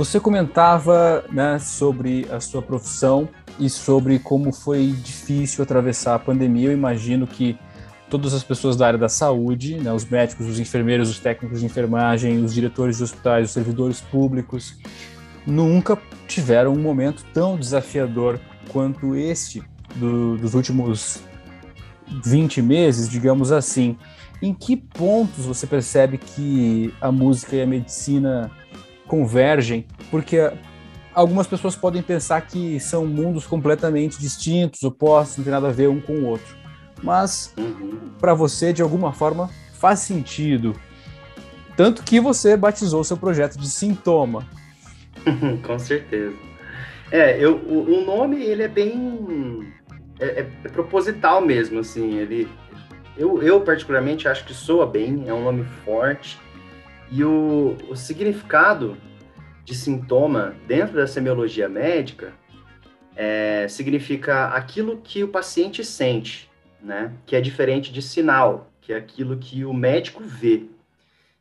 Você 0.09 0.19
comentava 0.19 1.23
né, 1.31 1.59
sobre 1.59 2.27
a 2.31 2.41
sua 2.41 2.63
profissão 2.63 3.29
e 3.61 3.69
sobre 3.69 4.19
como 4.19 4.55
foi 4.55 4.87
difícil 4.87 5.63
atravessar 5.63 6.15
a 6.15 6.19
pandemia. 6.19 6.69
Eu 6.69 6.73
imagino 6.73 7.27
que 7.27 7.59
todas 8.09 8.33
as 8.33 8.43
pessoas 8.43 8.75
da 8.75 8.87
área 8.87 8.99
da 8.99 9.11
saúde, 9.11 9.75
né, 9.77 9.93
os 9.93 10.07
médicos, 10.07 10.47
os 10.47 10.59
enfermeiros, 10.59 11.11
os 11.11 11.19
técnicos 11.19 11.61
de 11.61 11.67
enfermagem, 11.67 12.43
os 12.43 12.55
diretores 12.55 12.97
de 12.97 13.03
hospitais, 13.03 13.49
os 13.49 13.53
servidores 13.53 14.01
públicos, 14.01 14.79
nunca 15.47 15.99
tiveram 16.27 16.73
um 16.73 16.81
momento 16.81 17.23
tão 17.35 17.59
desafiador 17.59 18.41
quanto 18.71 19.15
este 19.15 19.63
do, 19.97 20.39
dos 20.39 20.55
últimos 20.55 21.21
20 22.25 22.63
meses, 22.63 23.11
digamos 23.11 23.53
assim. 23.53 23.99
Em 24.41 24.55
que 24.55 24.75
pontos 24.75 25.45
você 25.45 25.67
percebe 25.67 26.17
que 26.17 26.95
a 26.99 27.13
música 27.13 27.57
e 27.57 27.61
a 27.61 27.67
medicina 27.67 28.51
convergem, 29.09 29.87
porque 30.11 30.53
algumas 31.13 31.49
pessoas 31.49 31.75
podem 31.75 32.03
pensar 32.03 32.41
que 32.43 32.79
são 32.79 33.05
mundos 33.05 33.47
completamente 33.47 34.21
distintos, 34.21 34.85
opostos, 34.85 35.39
não 35.39 35.45
tem 35.45 35.53
nada 35.53 35.69
a 35.69 35.73
ver 35.73 35.89
um 35.89 36.01
com 36.01 36.13
o 36.13 36.27
outro. 36.27 36.57
Mas 37.03 37.53
uhum. 37.59 37.99
para 38.21 38.35
você, 38.35 38.73
de 38.73 38.83
alguma 38.83 39.13
forma, 39.13 39.51
faz 39.73 40.01
sentido. 40.01 40.75
Tanto 41.77 42.03
que 42.03 42.21
você 42.21 42.57
batizou 42.57 43.03
seu 43.03 43.17
projeto 43.17 43.57
de 43.59 43.69
Sintoma. 43.69 44.47
com 45.67 45.79
certeza. 45.79 46.37
É, 47.11 47.43
eu, 47.43 47.57
o, 47.57 48.01
o, 48.01 48.05
nome 48.05 48.43
ele 48.43 48.63
é 48.63 48.69
bem 48.69 49.73
é, 50.21 50.27
é, 50.27 50.51
é, 50.65 50.69
proposital 50.69 51.41
mesmo, 51.41 51.81
assim. 51.81 52.19
Ele, 52.19 52.49
eu, 53.17 53.43
eu 53.43 53.61
particularmente 53.61 54.29
acho 54.29 54.45
que 54.45 54.53
soa 54.53 54.87
bem, 54.87 55.25
é 55.27 55.33
um 55.33 55.45
nome 55.45 55.65
forte 55.85 56.39
e 57.11 57.25
o, 57.25 57.77
o 57.89 57.97
significado 57.97 58.97
de 59.65 59.75
sintoma 59.75 60.55
dentro 60.67 60.97
da 60.97 61.07
semiologia 61.07 61.69
médica 61.69 62.35
é, 63.17 63.67
significa 63.69 64.49
aquilo 64.49 65.01
que 65.01 65.25
o 65.25 65.29
paciente 65.29 65.85
sente, 65.85 66.51
né? 66.81 67.17
Que 67.27 67.35
é 67.37 67.41
diferente 67.41 67.93
de 67.93 68.01
sinal, 68.01 68.71
que 68.81 68.93
é 68.93 68.97
aquilo 68.97 69.39
que 69.39 69.65
o 69.65 69.73
médico 69.73 70.23
vê. 70.23 70.67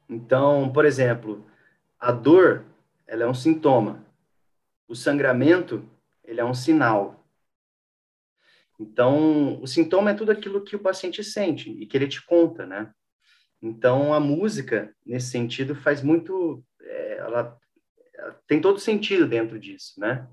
Então, 0.09 0.71
por 0.71 0.86
exemplo, 0.86 1.45
a 2.00 2.12
dor, 2.12 2.65
ela 3.05 3.24
é 3.24 3.27
um 3.27 3.33
sintoma. 3.33 4.05
O 4.88 4.95
sangramento, 4.95 5.83
ele 6.24 6.39
é 6.41 6.45
um 6.45 6.53
sinal. 6.53 7.24
Então, 8.79 9.62
o 9.62 9.67
sintoma 9.67 10.12
é 10.12 10.13
tudo 10.13 10.31
aquilo 10.31 10.63
que 10.63 10.75
o 10.75 10.79
paciente 10.79 11.24
sente 11.24 11.69
e 11.69 11.86
que 11.86 11.97
ele 11.97 12.07
te 12.07 12.25
conta, 12.25 12.65
né? 12.65 12.93
Então, 13.62 14.14
a 14.14 14.20
música, 14.20 14.94
nesse 15.06 15.30
sentido, 15.30 15.76
faz 15.76 16.02
muito. 16.02 16.64
É, 16.82 17.18
ela, 17.18 17.58
ela, 18.14 18.42
tem 18.48 18.62
todo 18.62 18.80
sentido 18.80 19.28
dentro 19.28 19.60
disso, 19.60 20.00
né? 20.00 20.28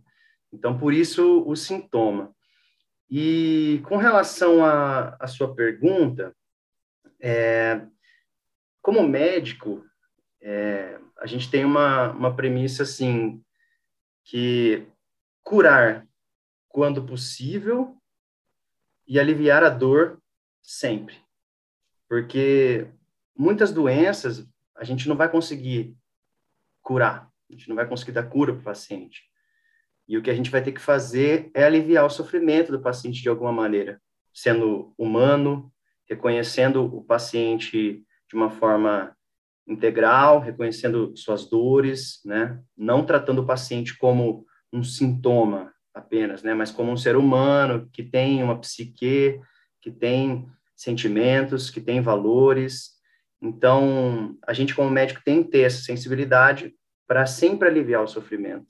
Então, 0.52 0.78
por 0.78 0.92
isso, 0.92 1.42
o 1.46 1.56
sintoma. 1.56 2.34
E 3.10 3.82
com 3.84 3.96
relação 3.96 4.64
à 4.64 5.26
sua 5.26 5.54
pergunta, 5.54 6.34
é, 7.20 7.86
como 8.82 9.06
médico, 9.06 9.84
é, 10.40 10.98
a 11.18 11.26
gente 11.26 11.50
tem 11.50 11.64
uma, 11.64 12.10
uma 12.10 12.34
premissa 12.34 12.82
assim, 12.82 13.42
que 14.24 14.86
curar 15.42 16.06
quando 16.68 17.06
possível 17.06 17.96
e 19.06 19.18
aliviar 19.18 19.62
a 19.62 19.70
dor 19.70 20.20
sempre. 20.62 21.16
Porque 22.08 22.88
muitas 23.36 23.72
doenças 23.72 24.46
a 24.76 24.84
gente 24.84 25.08
não 25.08 25.16
vai 25.16 25.30
conseguir 25.30 25.96
curar, 26.82 27.28
a 27.48 27.52
gente 27.52 27.68
não 27.68 27.76
vai 27.76 27.86
conseguir 27.86 28.12
dar 28.12 28.24
cura 28.24 28.52
para 28.52 28.60
o 28.60 28.64
paciente. 28.64 29.22
E 30.06 30.18
o 30.18 30.22
que 30.22 30.30
a 30.30 30.34
gente 30.34 30.50
vai 30.50 30.62
ter 30.62 30.72
que 30.72 30.80
fazer 30.80 31.50
é 31.54 31.64
aliviar 31.64 32.04
o 32.04 32.10
sofrimento 32.10 32.70
do 32.70 32.80
paciente 32.80 33.22
de 33.22 33.28
alguma 33.28 33.52
maneira, 33.52 34.00
sendo 34.32 34.92
humano, 34.98 35.72
reconhecendo 36.08 36.84
o 36.84 37.02
paciente 37.02 38.04
de 38.28 38.36
uma 38.36 38.50
forma 38.50 39.16
integral, 39.66 40.40
reconhecendo 40.40 41.16
suas 41.16 41.48
dores, 41.48 42.20
né? 42.24 42.60
Não 42.76 43.04
tratando 43.04 43.40
o 43.40 43.46
paciente 43.46 43.96
como 43.96 44.44
um 44.70 44.82
sintoma 44.82 45.72
apenas, 45.94 46.42
né? 46.42 46.52
Mas 46.52 46.70
como 46.70 46.92
um 46.92 46.96
ser 46.96 47.16
humano 47.16 47.88
que 47.90 48.02
tem 48.02 48.42
uma 48.42 48.58
psique, 48.60 49.40
que 49.80 49.90
tem 49.90 50.46
sentimentos, 50.76 51.70
que 51.70 51.80
tem 51.80 52.02
valores, 52.02 52.93
então, 53.44 54.36
a 54.46 54.52
gente, 54.52 54.74
como 54.74 54.90
médico, 54.90 55.22
tem 55.24 55.42
que 55.42 55.50
ter 55.50 55.60
essa 55.60 55.82
sensibilidade 55.82 56.74
para 57.06 57.26
sempre 57.26 57.68
aliviar 57.68 58.02
o 58.02 58.08
sofrimento. 58.08 58.66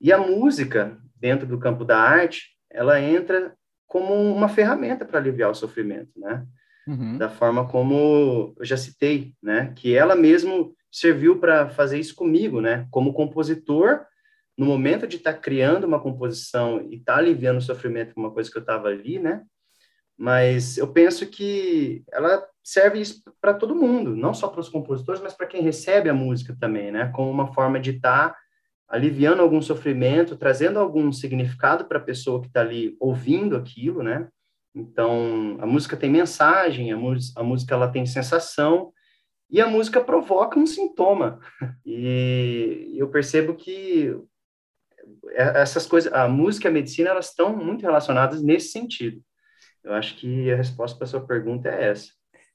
E 0.00 0.12
a 0.12 0.18
música, 0.18 0.98
dentro 1.16 1.46
do 1.46 1.58
campo 1.58 1.84
da 1.84 1.98
arte, 1.98 2.56
ela 2.70 3.00
entra 3.00 3.54
como 3.86 4.14
uma 4.14 4.48
ferramenta 4.48 5.04
para 5.04 5.18
aliviar 5.18 5.50
o 5.50 5.54
sofrimento, 5.54 6.10
né? 6.16 6.46
uhum. 6.86 7.18
da 7.18 7.28
forma 7.28 7.66
como 7.66 8.54
eu 8.58 8.64
já 8.64 8.76
citei, 8.76 9.34
né? 9.42 9.72
Que 9.74 9.94
ela 9.94 10.14
mesmo 10.14 10.74
serviu 10.90 11.38
para 11.38 11.68
fazer 11.70 11.98
isso 11.98 12.14
comigo, 12.14 12.60
né? 12.60 12.86
Como 12.90 13.12
compositor, 13.12 14.04
no 14.56 14.66
momento 14.66 15.06
de 15.06 15.16
estar 15.16 15.32
tá 15.32 15.38
criando 15.38 15.84
uma 15.84 16.00
composição 16.00 16.86
e 16.90 16.96
estar 16.96 17.14
tá 17.14 17.18
aliviando 17.18 17.58
o 17.58 17.62
sofrimento 17.62 18.14
com 18.14 18.20
uma 18.20 18.30
coisa 18.30 18.50
que 18.50 18.56
eu 18.56 18.62
estava 18.62 18.88
ali, 18.88 19.18
né? 19.18 19.42
Mas 20.16 20.78
eu 20.78 20.88
penso 20.88 21.26
que 21.26 22.04
ela 22.12 22.46
serve 22.62 23.02
para 23.40 23.54
todo 23.54 23.74
mundo, 23.74 24.16
não 24.16 24.32
só 24.32 24.48
para 24.48 24.60
os 24.60 24.68
compositores, 24.68 25.20
mas 25.20 25.34
para 25.34 25.46
quem 25.46 25.60
recebe 25.60 26.08
a 26.08 26.14
música 26.14 26.56
também, 26.58 26.90
né? 26.90 27.10
Como 27.14 27.30
uma 27.30 27.52
forma 27.52 27.80
de 27.80 27.90
estar 27.90 28.30
tá 28.30 28.38
aliviando 28.88 29.42
algum 29.42 29.60
sofrimento, 29.60 30.36
trazendo 30.36 30.78
algum 30.78 31.10
significado 31.10 31.86
para 31.86 31.98
a 31.98 32.02
pessoa 32.02 32.40
que 32.40 32.46
está 32.46 32.60
ali 32.60 32.96
ouvindo 33.00 33.56
aquilo, 33.56 34.02
né? 34.02 34.28
Então, 34.74 35.56
a 35.60 35.66
música 35.66 35.96
tem 35.96 36.10
mensagem, 36.10 36.92
a, 36.92 36.96
a 36.96 37.42
música 37.42 37.74
ela 37.74 37.88
tem 37.88 38.06
sensação, 38.06 38.92
e 39.50 39.60
a 39.60 39.68
música 39.68 40.02
provoca 40.02 40.58
um 40.58 40.66
sintoma. 40.66 41.38
E 41.86 42.96
eu 42.96 43.08
percebo 43.08 43.54
que 43.54 44.16
essas 45.32 45.86
coisas, 45.86 46.12
a 46.12 46.26
música 46.28 46.66
e 46.66 46.70
a 46.70 46.72
medicina, 46.72 47.10
elas 47.10 47.28
estão 47.28 47.54
muito 47.54 47.82
relacionadas 47.82 48.42
nesse 48.42 48.68
sentido. 48.68 49.22
Eu 49.84 49.92
acho 49.92 50.16
que 50.16 50.50
a 50.50 50.56
resposta 50.56 50.96
para 50.96 51.04
a 51.04 51.08
sua 51.08 51.20
pergunta 51.20 51.68
é 51.68 51.90
essa. 51.90 52.08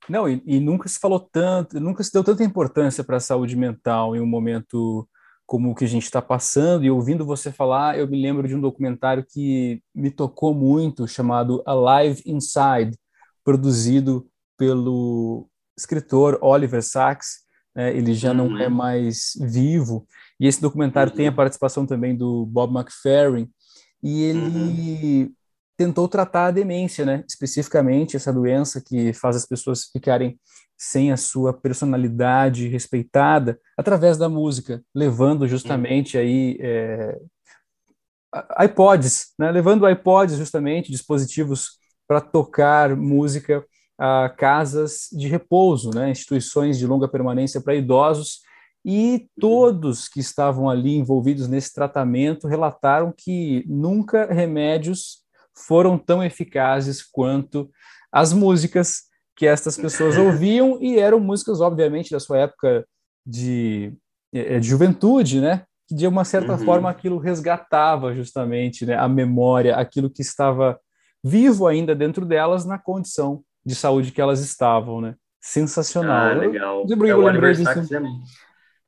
Não, 0.08 0.28
e, 0.28 0.42
e, 0.46 0.60
nunca 0.60 0.90
se 0.90 1.00
falou 1.00 1.20
tanto, 1.20 1.80
nunca 1.80 2.04
se 2.04 2.12
deu 2.12 2.24
tanta 2.24 2.44
importância 2.44 3.04
para 3.04 3.18
a 3.18 3.22
saúde 3.22 3.56
mental 3.56 4.16
em 4.16 4.20
um 4.20 4.26
momento 4.26 5.08
como 5.46 5.70
o 5.70 5.76
que 5.76 5.86
a 5.86 5.88
gente 5.88 6.04
está 6.04 6.22
passando. 6.22 6.84
E 6.84 6.90
ouvindo 6.90 7.26
você 7.26 7.52
falar, 7.52 8.00
eu 8.00 8.08
me 8.08 8.20
lembro 8.20 8.48
de 8.48 8.56
um 8.56 8.62
documentário 8.62 9.24
que 9.28 9.84
me 9.94 10.10
tocou 10.10 10.54
muito, 10.54 11.08
chamado 11.08 11.62
Alive 11.66 12.24
Inside, 12.26 12.98
produzido 13.44 14.28
pelo 14.58 15.48
escritor 15.78 16.40
Oliver 16.42 16.82
Sacks. 16.82 17.48
Né? 17.76 17.96
Ele 17.96 18.16
já 18.16 18.34
não 18.34 18.58
é 18.60 18.68
uhum. 18.68 18.74
mais 18.74 19.34
vivo. 19.40 20.08
E 20.40 20.48
esse 20.48 20.62
documentário 20.62 21.12
uhum. 21.12 21.18
tem 21.18 21.28
a 21.28 21.30
uhum. 21.30 21.36
participação 21.36 21.86
também 21.86 22.16
do 22.16 22.48
Bob 22.48 22.76
McFerrin. 22.76 23.48
E 24.02 24.24
ele 24.24 24.40
uhum 24.40 25.34
tentou 25.80 26.10
tratar 26.10 26.48
a 26.48 26.52
demência, 26.52 27.06
né? 27.06 27.24
Especificamente 27.26 28.18
essa 28.18 28.34
doença 28.34 28.84
que 28.86 29.14
faz 29.14 29.38
as 29.38 29.46
pessoas 29.46 29.86
ficarem 29.86 30.38
sem 30.78 31.10
a 31.10 31.16
sua 31.16 31.54
personalidade 31.54 32.68
respeitada 32.68 33.58
através 33.78 34.18
da 34.18 34.28
música, 34.28 34.84
levando 34.94 35.48
justamente 35.48 36.18
aí 36.18 36.58
é, 36.60 37.18
iPods, 38.62 39.28
né? 39.40 39.50
Levando 39.52 39.90
iPods 39.90 40.36
justamente 40.36 40.92
dispositivos 40.92 41.78
para 42.06 42.20
tocar 42.20 42.94
música 42.98 43.66
a 43.98 44.28
casas 44.28 45.08
de 45.14 45.30
repouso, 45.30 45.92
né? 45.92 46.12
Instituições 46.12 46.78
de 46.78 46.86
longa 46.86 47.08
permanência 47.08 47.62
para 47.62 47.74
idosos 47.76 48.42
e 48.84 49.30
todos 49.40 50.10
que 50.10 50.20
estavam 50.20 50.70
ali 50.70 50.98
envolvidos 50.98 51.48
nesse 51.48 51.74
tratamento 51.74 52.50
relataram 52.50 53.14
que 53.16 53.64
nunca 53.66 54.26
remédios 54.26 55.24
foram 55.68 55.98
tão 55.98 56.24
eficazes 56.24 57.04
quanto 57.04 57.70
as 58.12 58.34
músicas 58.34 59.10
que 59.36 59.46
estas 59.46 59.78
pessoas 59.78 60.18
ouviam 60.18 60.78
e 60.82 61.00
eram 61.00 61.20
músicas, 61.20 61.62
obviamente, 61.62 62.12
da 62.12 62.20
sua 62.20 62.40
época 62.40 62.86
de, 63.26 63.94
eh, 64.34 64.60
de 64.60 64.68
juventude, 64.68 65.40
né? 65.40 65.64
Que 65.88 65.96
de 65.96 66.08
uma 66.08 66.26
certa 66.26 66.54
uhum. 66.54 66.60
forma 66.60 66.90
aquilo 66.90 67.18
resgatava 67.18 68.14
justamente 68.14 68.86
né, 68.86 68.98
a 68.98 69.08
memória, 69.08 69.76
aquilo 69.76 70.10
que 70.10 70.22
estava 70.22 70.80
vivo 71.24 71.68
ainda 71.68 71.96
dentro 71.96 72.26
delas 72.26 72.66
na 72.66 72.78
condição 72.78 73.42
de 73.66 73.76
saúde 73.76 74.12
que 74.12 74.22
elas 74.22 74.42
estavam, 74.42 75.00
né? 75.00 75.16
Sensacional. 75.40 76.32
Ah, 76.32 76.34
legal. 76.34 76.86
Eu, 76.90 77.06
eu, 77.06 77.28
é, 77.28 77.32
lembrei 77.32 77.54
disso. 77.54 77.70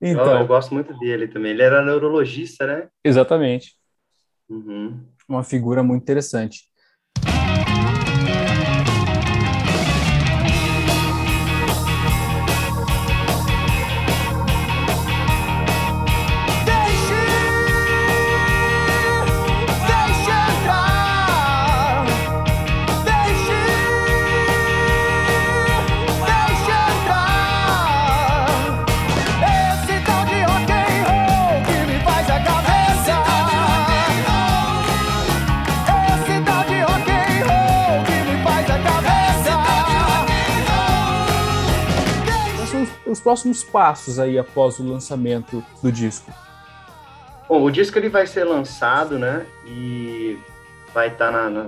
Então, 0.01 0.25
eu, 0.25 0.39
eu, 0.39 0.47
gosto 0.47 0.73
muito 0.73 0.97
dele 0.99 1.27
também. 1.27 1.51
Ele 1.51 1.62
era 1.62 1.86
neurologista, 1.86 2.67
né? 2.67 2.89
Exatamente. 3.05 3.75
Uhum 4.49 4.99
uma 5.32 5.44
figura 5.44 5.84
muito 5.84 6.04
interessante. 6.04 6.70
Os 43.12 43.19
próximos 43.19 43.63
passos 43.63 44.19
aí 44.19 44.38
após 44.38 44.80
o 44.80 44.84
lançamento 44.84 45.63
do 45.82 45.91
disco? 45.91 46.32
Bom, 47.47 47.63
o 47.63 47.69
disco 47.69 47.97
ele 47.97 48.10
vai 48.10 48.26
ser 48.26 48.45
lançado, 48.45 49.19
né? 49.19 49.45
E 49.65 50.39
vai 50.93 51.10
estar 51.10 51.32
tá 51.32 51.32
na, 51.32 51.50
na, 51.50 51.65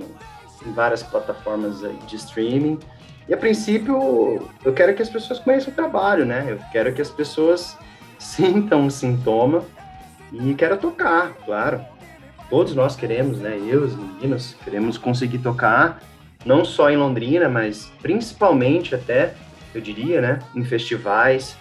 em 0.64 0.72
várias 0.72 1.02
plataformas 1.02 1.80
de 2.06 2.16
streaming. 2.16 2.78
E 3.28 3.34
a 3.34 3.36
princípio, 3.36 4.48
eu 4.64 4.72
quero 4.72 4.94
que 4.94 5.02
as 5.02 5.08
pessoas 5.08 5.38
conheçam 5.38 5.72
o 5.72 5.76
trabalho, 5.76 6.24
né? 6.24 6.46
Eu 6.48 6.58
quero 6.72 6.92
que 6.92 7.02
as 7.02 7.10
pessoas 7.10 7.76
sintam 8.18 8.86
o 8.86 8.90
sintoma 8.90 9.62
e 10.32 10.54
quero 10.54 10.76
tocar, 10.76 11.32
claro. 11.44 11.80
Todos 12.50 12.74
nós 12.74 12.96
queremos, 12.96 13.38
né? 13.38 13.58
Eu, 13.66 13.84
os 13.84 13.94
meninos, 13.94 14.56
queremos 14.64 14.98
conseguir 14.98 15.38
tocar, 15.38 16.02
não 16.44 16.64
só 16.64 16.90
em 16.90 16.96
Londrina, 16.96 17.48
mas 17.48 17.90
principalmente 18.02 18.94
até 18.94 19.34
eu 19.78 19.82
diria, 19.82 20.20
né, 20.20 20.38
em 20.54 20.64
festivais, 20.64 21.56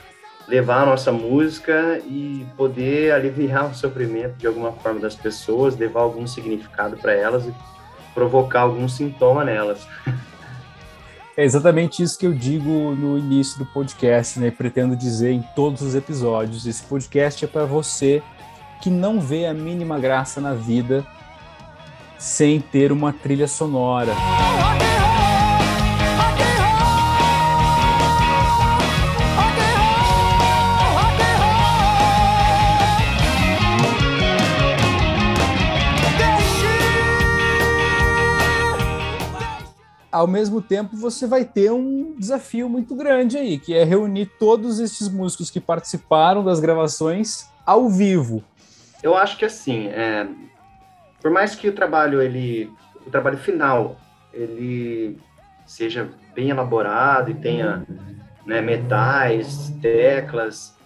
levar 0.47 0.83
a 0.83 0.85
nossa 0.85 1.11
música 1.11 2.01
e 2.05 2.45
poder 2.57 3.11
aliviar 3.13 3.69
o 3.71 3.75
sofrimento 3.75 4.35
de 4.37 4.47
alguma 4.47 4.71
forma 4.71 4.99
das 4.99 5.15
pessoas, 5.15 5.77
levar 5.77 6.01
algum 6.01 6.27
significado 6.27 6.97
para 6.97 7.13
elas 7.13 7.45
e 7.45 7.53
provocar 8.13 8.61
algum 8.61 8.87
sintoma 8.87 9.43
nelas. 9.43 9.87
É 11.35 11.43
exatamente 11.43 12.03
isso 12.03 12.19
que 12.19 12.27
eu 12.27 12.33
digo 12.33 12.69
no 12.69 13.17
início 13.17 13.57
do 13.57 13.65
podcast, 13.65 14.39
né? 14.39 14.51
Pretendo 14.51 14.95
dizer 14.95 15.31
em 15.31 15.41
todos 15.55 15.81
os 15.81 15.95
episódios. 15.95 16.67
Esse 16.67 16.83
podcast 16.83 17.43
é 17.43 17.47
para 17.47 17.65
você 17.65 18.21
que 18.83 18.89
não 18.91 19.19
vê 19.19 19.47
a 19.47 19.53
mínima 19.53 19.97
graça 19.97 20.39
na 20.39 20.53
vida 20.53 21.03
sem 22.19 22.61
ter 22.61 22.91
uma 22.91 23.11
trilha 23.11 23.47
sonora. 23.47 24.13
Ao 40.13 40.27
mesmo 40.27 40.61
tempo 40.61 40.95
você 40.95 41.25
vai 41.25 41.43
ter 41.43 41.71
um 41.71 42.13
desafio 42.15 42.69
muito 42.69 42.95
grande 42.95 43.35
aí, 43.35 43.57
que 43.57 43.73
é 43.73 43.83
reunir 43.83 44.27
todos 44.37 44.79
esses 44.79 45.09
músicos 45.09 45.49
que 45.49 45.59
participaram 45.59 46.43
das 46.43 46.59
gravações 46.59 47.49
ao 47.65 47.89
vivo. 47.89 48.43
Eu 49.01 49.17
acho 49.17 49.37
que 49.37 49.43
assim, 49.43 49.87
é, 49.87 50.27
por 51.19 51.31
mais 51.31 51.55
que 51.55 51.67
o 51.67 51.73
trabalho 51.73 52.21
ele, 52.21 52.71
o 53.07 53.09
trabalho 53.09 53.39
final, 53.39 53.97
ele 54.31 55.17
seja 55.65 56.07
bem 56.35 56.49
elaborado 56.49 57.31
e 57.31 57.33
tenha 57.33 57.83
né, 58.45 58.61
metais, 58.61 59.73
teclas, 59.81 60.77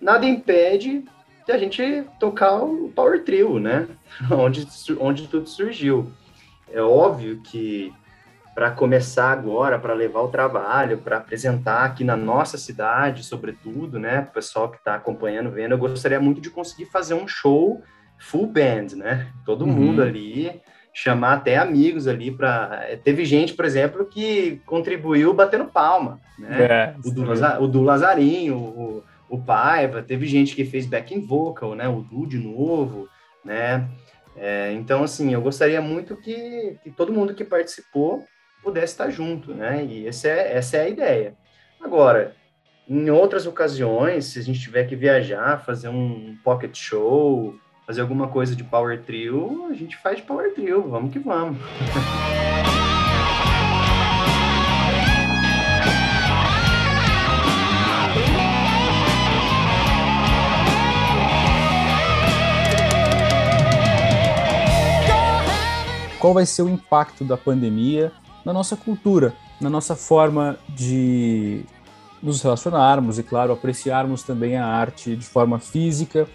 nada 0.00 0.24
impede 0.24 1.04
de 1.44 1.52
a 1.52 1.58
gente 1.58 2.04
tocar 2.18 2.62
o 2.62 2.90
Power 2.94 3.22
Trio, 3.24 3.58
né? 3.58 3.86
onde, 4.32 4.66
onde 4.98 5.28
tudo 5.28 5.46
surgiu. 5.46 6.10
É 6.72 6.80
óbvio 6.80 7.42
que 7.42 7.92
para 8.54 8.70
começar 8.70 9.30
agora, 9.30 9.78
para 9.78 9.94
levar 9.94 10.20
o 10.20 10.28
trabalho, 10.28 10.98
para 10.98 11.18
apresentar 11.18 11.84
aqui 11.84 12.04
na 12.04 12.16
nossa 12.16 12.58
cidade, 12.58 13.24
sobretudo, 13.24 13.98
né, 13.98 14.26
o 14.28 14.34
pessoal 14.34 14.68
que 14.68 14.76
está 14.76 14.94
acompanhando, 14.94 15.50
vendo, 15.50 15.72
eu 15.72 15.78
gostaria 15.78 16.20
muito 16.20 16.40
de 16.40 16.50
conseguir 16.50 16.86
fazer 16.86 17.14
um 17.14 17.28
show 17.28 17.82
full 18.18 18.46
band, 18.46 18.96
né, 18.96 19.28
todo 19.46 19.64
uhum. 19.64 19.72
mundo 19.72 20.02
ali, 20.02 20.60
chamar 20.92 21.34
até 21.34 21.56
amigos 21.56 22.06
ali 22.08 22.30
para. 22.30 22.86
Eh, 22.88 22.96
teve 22.96 23.24
gente, 23.24 23.54
por 23.54 23.64
exemplo, 23.64 24.04
que 24.04 24.60
contribuiu 24.66 25.32
batendo 25.32 25.66
palma, 25.66 26.20
né? 26.38 26.62
É, 26.62 26.94
o, 27.04 27.10
do 27.10 27.22
o, 27.62 27.68
do 27.68 27.82
Lazarinho, 27.82 28.56
o, 28.56 29.04
o 29.28 29.38
Paiva, 29.38 30.02
teve 30.02 30.26
gente 30.26 30.54
que 30.54 30.64
fez 30.64 30.86
backing 30.86 31.24
vocal, 31.24 31.74
né? 31.74 31.88
O 31.88 32.02
Du 32.02 32.26
de 32.26 32.38
novo, 32.38 33.08
né? 33.44 33.88
É, 34.36 34.72
então, 34.72 35.02
assim, 35.02 35.32
eu 35.32 35.40
gostaria 35.40 35.80
muito 35.80 36.16
que, 36.16 36.76
que 36.82 36.90
todo 36.90 37.12
mundo 37.12 37.34
que 37.34 37.44
participou 37.44 38.24
pudesse 38.62 38.92
estar 38.92 39.10
junto, 39.10 39.54
né? 39.54 39.84
E 39.84 40.06
essa 40.06 40.28
é, 40.28 40.56
essa 40.56 40.76
é 40.76 40.82
a 40.82 40.88
ideia. 40.88 41.34
Agora, 41.80 42.34
em 42.88 43.08
outras 43.10 43.46
ocasiões, 43.46 44.26
se 44.26 44.38
a 44.38 44.42
gente 44.42 44.60
tiver 44.60 44.84
que 44.84 44.96
viajar, 44.96 45.64
fazer 45.64 45.88
um 45.88 46.36
pocket 46.42 46.76
show, 46.76 47.54
fazer 47.86 48.00
alguma 48.00 48.28
coisa 48.28 48.54
de 48.54 48.64
power 48.64 49.02
trio, 49.02 49.66
a 49.70 49.74
gente 49.74 49.96
faz 49.96 50.20
power 50.20 50.52
trio, 50.54 50.88
vamos 50.88 51.12
que 51.12 51.18
vamos. 51.18 51.58
Qual 66.18 66.34
vai 66.34 66.44
ser 66.44 66.62
o 66.62 66.68
impacto 66.68 67.24
da 67.24 67.36
pandemia 67.36 68.12
na 68.44 68.52
nossa 68.52 68.76
cultura, 68.76 69.34
na 69.60 69.68
nossa 69.68 69.94
forma 69.94 70.58
de 70.68 71.64
nos 72.22 72.42
relacionarmos 72.42 73.18
e, 73.18 73.22
claro, 73.22 73.52
apreciarmos 73.52 74.22
também 74.22 74.56
a 74.56 74.66
arte 74.66 75.16
de 75.16 75.24
forma 75.24 75.58
física, 75.58 76.28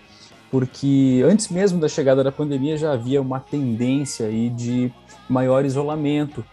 porque 0.50 1.24
antes 1.26 1.50
mesmo 1.50 1.80
da 1.80 1.88
chegada 1.88 2.24
da 2.24 2.32
pandemia 2.32 2.78
já 2.78 2.94
havia 2.94 3.22
uma 3.22 3.40
tendência 3.40 4.28
aí 4.28 4.50
de 4.50 4.92
maior 5.30 5.66
isolamento, 5.66 6.44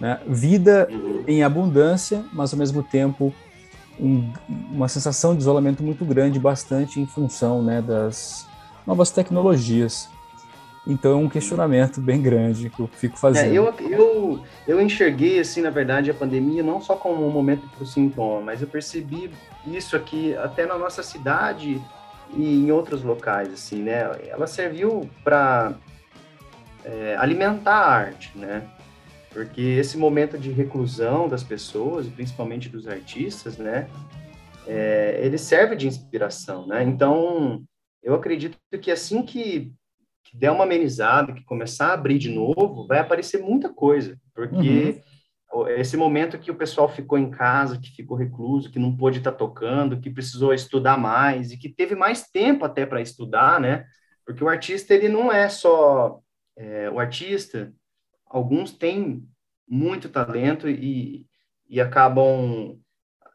né? 0.00 0.20
vida 0.26 0.88
em 1.26 1.42
abundância, 1.42 2.24
mas 2.32 2.52
ao 2.52 2.58
mesmo 2.58 2.82
tempo 2.82 3.32
um, 3.98 4.30
uma 4.48 4.88
sensação 4.88 5.34
de 5.34 5.40
isolamento 5.40 5.82
muito 5.82 6.04
grande, 6.04 6.38
bastante 6.38 7.00
em 7.00 7.06
função 7.06 7.62
né, 7.62 7.80
das 7.80 8.46
novas 8.86 9.10
tecnologias. 9.10 10.08
Então 10.86 11.12
é 11.12 11.16
um 11.16 11.28
questionamento 11.28 12.00
bem 12.00 12.22
grande 12.22 12.70
que 12.70 12.80
eu 12.80 12.86
fico 12.86 13.18
fazendo. 13.18 13.52
É, 13.52 13.58
eu, 13.58 13.74
eu, 13.90 14.44
eu 14.68 14.80
enxerguei, 14.80 15.40
assim, 15.40 15.60
na 15.60 15.70
verdade, 15.70 16.10
a 16.10 16.14
pandemia 16.14 16.62
não 16.62 16.80
só 16.80 16.94
como 16.94 17.26
um 17.26 17.30
momento 17.30 17.68
para 17.68 17.82
o 17.82 17.86
sintoma, 17.86 18.40
mas 18.40 18.62
eu 18.62 18.68
percebi 18.68 19.30
isso 19.66 19.96
aqui 19.96 20.36
até 20.36 20.64
na 20.64 20.78
nossa 20.78 21.02
cidade 21.02 21.82
e 22.34 22.64
em 22.64 22.70
outros 22.70 23.02
locais, 23.02 23.52
assim, 23.52 23.82
né? 23.82 24.10
Ela 24.28 24.46
serviu 24.46 25.10
para 25.24 25.74
é, 26.84 27.16
alimentar 27.18 27.74
a 27.74 27.92
arte, 27.92 28.30
né? 28.36 28.62
Porque 29.30 29.60
esse 29.60 29.98
momento 29.98 30.38
de 30.38 30.50
reclusão 30.50 31.28
das 31.28 31.42
pessoas, 31.42 32.06
principalmente 32.06 32.68
dos 32.68 32.86
artistas, 32.86 33.58
né? 33.58 33.88
É, 34.66 35.20
ele 35.22 35.36
serve 35.36 35.76
de 35.76 35.86
inspiração, 35.86 36.66
né? 36.66 36.82
Então, 36.84 37.62
eu 38.02 38.14
acredito 38.14 38.56
que 38.80 38.90
assim 38.90 39.22
que 39.22 39.72
der 40.36 40.50
uma 40.50 40.64
amenizada, 40.64 41.32
que 41.32 41.44
começar 41.44 41.88
a 41.88 41.94
abrir 41.94 42.18
de 42.18 42.30
novo, 42.30 42.86
vai 42.86 42.98
aparecer 42.98 43.42
muita 43.42 43.72
coisa, 43.72 44.18
porque 44.34 45.00
uhum. 45.52 45.68
esse 45.68 45.96
momento 45.96 46.38
que 46.38 46.50
o 46.50 46.56
pessoal 46.56 46.88
ficou 46.88 47.18
em 47.18 47.30
casa, 47.30 47.78
que 47.78 47.90
ficou 47.90 48.16
recluso, 48.16 48.70
que 48.70 48.78
não 48.78 48.94
pôde 48.96 49.18
estar 49.18 49.32
tocando, 49.32 50.00
que 50.00 50.10
precisou 50.10 50.52
estudar 50.52 50.98
mais 50.98 51.52
e 51.52 51.56
que 51.56 51.68
teve 51.68 51.94
mais 51.94 52.28
tempo 52.28 52.64
até 52.64 52.84
para 52.84 53.00
estudar, 53.00 53.60
né? 53.60 53.86
Porque 54.24 54.44
o 54.44 54.48
artista 54.48 54.92
ele 54.92 55.08
não 55.08 55.32
é 55.32 55.48
só 55.48 56.20
é, 56.56 56.90
o 56.90 56.98
artista. 56.98 57.72
Alguns 58.26 58.72
têm 58.72 59.22
muito 59.68 60.08
talento 60.08 60.68
e, 60.68 61.26
e 61.68 61.80
acabam 61.80 62.78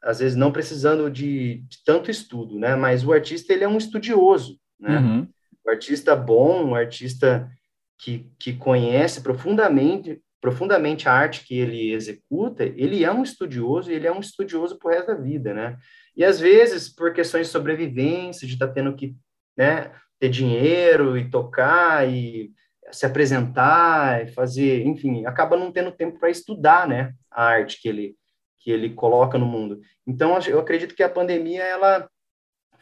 às 0.03 0.19
vezes 0.19 0.35
não 0.35 0.51
precisando 0.51 1.11
de, 1.11 1.57
de, 1.67 1.83
tanto 1.85 2.09
estudo, 2.09 2.57
né? 2.57 2.75
Mas 2.75 3.05
o 3.05 3.13
artista 3.13 3.53
ele 3.53 3.63
é 3.63 3.67
um 3.67 3.77
estudioso, 3.77 4.59
né? 4.79 4.97
Uhum. 4.97 5.27
O 5.65 5.69
artista 5.69 6.15
bom, 6.15 6.65
um 6.65 6.75
artista 6.75 7.49
que, 7.97 8.31
que 8.39 8.53
conhece 8.53 9.21
profundamente 9.21 10.21
profundamente 10.41 11.07
a 11.07 11.13
arte 11.13 11.45
que 11.45 11.57
ele 11.57 11.93
executa, 11.93 12.63
ele 12.63 13.03
é 13.05 13.11
um 13.11 13.21
estudioso 13.21 13.91
e 13.91 13.93
ele 13.93 14.07
é 14.07 14.11
um 14.11 14.19
estudioso 14.19 14.77
pro 14.79 14.89
resto 14.89 15.07
da 15.07 15.13
vida, 15.13 15.53
né? 15.53 15.77
E 16.17 16.25
às 16.25 16.39
vezes, 16.39 16.89
por 16.89 17.13
questões 17.13 17.45
de 17.45 17.53
sobrevivência, 17.53 18.47
de 18.47 18.53
estar 18.53 18.67
tá 18.67 18.73
tendo 18.73 18.95
que 18.95 19.15
né, 19.55 19.91
ter 20.19 20.29
dinheiro 20.29 21.15
e 21.15 21.29
tocar 21.29 22.09
e 22.09 22.51
se 22.91 23.05
apresentar 23.05 24.23
e 24.23 24.31
fazer, 24.33 24.83
enfim, 24.85 25.25
acaba 25.27 25.55
não 25.55 25.71
tendo 25.71 25.91
tempo 25.91 26.19
para 26.19 26.31
estudar, 26.31 26.87
né, 26.87 27.13
a 27.29 27.45
arte 27.45 27.79
que 27.79 27.87
ele 27.87 28.15
que 28.59 28.69
ele 28.69 28.91
coloca 28.91 29.39
no 29.39 29.45
mundo. 29.45 29.81
Então, 30.05 30.37
eu 30.47 30.59
acredito 30.59 30.93
que 30.93 31.01
a 31.01 31.09
pandemia 31.09 31.63
ela 31.63 32.07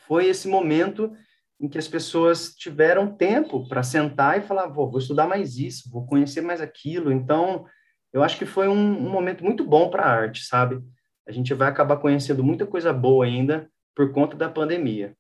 foi 0.08 0.28
esse 0.28 0.46
momento 0.46 1.13
em 1.60 1.67
que 1.67 1.78
as 1.78 1.88
pessoas 1.88 2.54
tiveram 2.56 3.13
tempo 3.13 3.67
para 3.67 3.84
sentar 3.84 4.38
e 4.38 4.41
falar, 4.41 4.67
vou, 4.67 4.89
vou 4.89 5.00
estudar 5.00 5.28
mais 5.28 5.58
isso, 5.58 5.89
vou 5.91 6.06
conhecer 6.06 6.41
mais 6.41 6.62
aquilo. 6.62 7.12
Então, 7.12 7.65
eu 8.13 8.24
acho 8.24 8.38
que 8.38 8.45
foi 8.45 8.67
um, 8.67 8.74
um 8.74 9.10
momento 9.10 9.43
muito 9.43 9.65
bom 9.65 9.89
para 9.89 10.04
a 10.04 10.10
arte, 10.10 10.45
sabe? 10.45 10.82
A 11.28 11.32
gente 11.32 11.54
vai 11.54 11.67
acabar 11.67 11.98
conhecendo 11.98 12.43
muita 12.43 12.65
coisa 12.65 12.93
boa 12.93 13.26
ainda 13.26 13.69
por 13.93 14.12
conta 14.13 14.38
da 14.38 14.50
pandemia. 14.50 15.15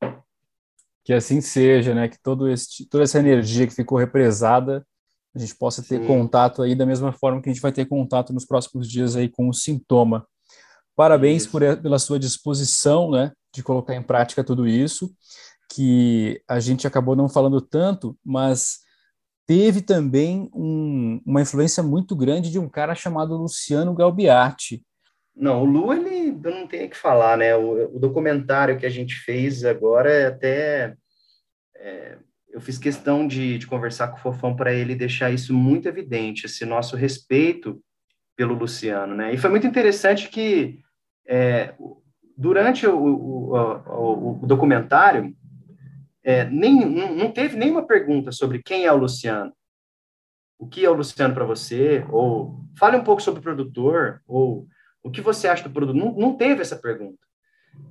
Que 1.03 1.13
assim 1.13 1.41
seja, 1.41 1.93
né? 1.93 2.07
Que 2.07 2.17
todo 2.21 2.47
esse, 2.49 2.87
toda 2.87 3.03
essa 3.03 3.19
energia 3.19 3.67
que 3.67 3.75
ficou 3.75 3.97
represada, 3.97 4.85
a 5.35 5.39
gente 5.39 5.55
possa 5.55 5.83
ter 5.83 5.99
Sim. 5.99 6.07
contato 6.07 6.61
aí 6.61 6.73
da 6.73 6.85
mesma 6.85 7.11
forma 7.11 7.41
que 7.41 7.49
a 7.49 7.53
gente 7.53 7.61
vai 7.61 7.71
ter 7.71 7.85
contato 7.85 8.31
nos 8.31 8.45
próximos 8.45 8.89
dias 8.89 9.15
aí 9.15 9.27
com 9.27 9.49
o 9.49 9.53
sintoma. 9.53 10.25
Parabéns 10.95 11.45
por, 11.45 11.61
pela 11.77 11.99
sua 11.99 12.17
disposição, 12.17 13.11
né, 13.11 13.31
de 13.53 13.61
colocar 13.61 13.95
em 13.95 14.03
prática 14.03 14.43
tudo 14.43 14.67
isso 14.67 15.13
que 15.71 16.41
a 16.47 16.59
gente 16.59 16.87
acabou 16.87 17.15
não 17.15 17.29
falando 17.29 17.61
tanto, 17.61 18.17
mas 18.25 18.79
teve 19.45 19.81
também 19.81 20.49
um, 20.53 21.21
uma 21.25 21.41
influência 21.41 21.83
muito 21.83 22.15
grande 22.15 22.51
de 22.51 22.59
um 22.59 22.67
cara 22.67 22.95
chamado 22.95 23.37
Luciano 23.37 23.93
Galbiati. 23.93 24.83
Não, 25.35 25.61
o 25.61 25.65
Lu, 25.65 25.93
ele 25.93 26.37
eu 26.43 26.51
não 26.51 26.67
tenho 26.67 26.89
que 26.89 26.97
falar, 26.97 27.37
né? 27.37 27.55
O, 27.55 27.95
o, 27.95 27.99
documentário 27.99 28.77
que 28.77 28.85
a 28.85 28.89
gente 28.89 29.15
fez 29.15 29.63
agora 29.63 30.11
é 30.11 30.25
até. 30.27 30.95
É, 31.77 32.17
eu 32.49 32.59
fiz 32.59 32.77
questão 32.77 33.27
de, 33.27 33.57
de 33.57 33.67
conversar 33.67 34.09
com 34.09 34.17
o 34.17 34.19
Fofão 34.19 34.55
para 34.55 34.73
ele 34.73 34.95
deixar 34.95 35.31
isso 35.31 35.53
muito 35.53 35.87
evidente, 35.87 36.45
esse 36.45 36.65
nosso 36.65 36.95
respeito 36.95 37.81
pelo 38.35 38.55
Luciano, 38.55 39.15
né? 39.15 39.33
E 39.33 39.37
foi 39.37 39.49
muito 39.49 39.67
interessante 39.67 40.29
que 40.29 40.79
é, 41.27 41.73
durante 42.37 42.87
o, 42.87 42.97
o, 42.97 43.55
o, 43.55 44.43
o 44.43 44.47
documentário, 44.47 45.35
é, 46.29 46.47
nem, 46.47 46.85
não 46.85 47.31
teve 47.31 47.57
nenhuma 47.57 47.87
pergunta 47.87 48.31
sobre 48.31 48.61
quem 48.61 48.85
é 48.85 48.93
o 48.93 48.97
Luciano. 48.97 49.51
O 50.59 50.67
que 50.67 50.85
é 50.85 50.89
o 50.89 50.93
Luciano 50.93 51.33
para 51.33 51.43
você? 51.43 52.05
Ou 52.11 52.63
fale 52.77 52.97
um 52.97 53.03
pouco 53.03 53.19
sobre 53.19 53.39
o 53.39 53.43
produtor, 53.43 54.21
ou 54.27 54.67
o 55.01 55.09
que 55.09 55.21
você 55.21 55.47
acha 55.47 55.63
do 55.63 55.71
produto. 55.71 55.97
Não, 55.97 56.13
não 56.13 56.37
teve 56.37 56.61
essa 56.61 56.75
pergunta. 56.75 57.17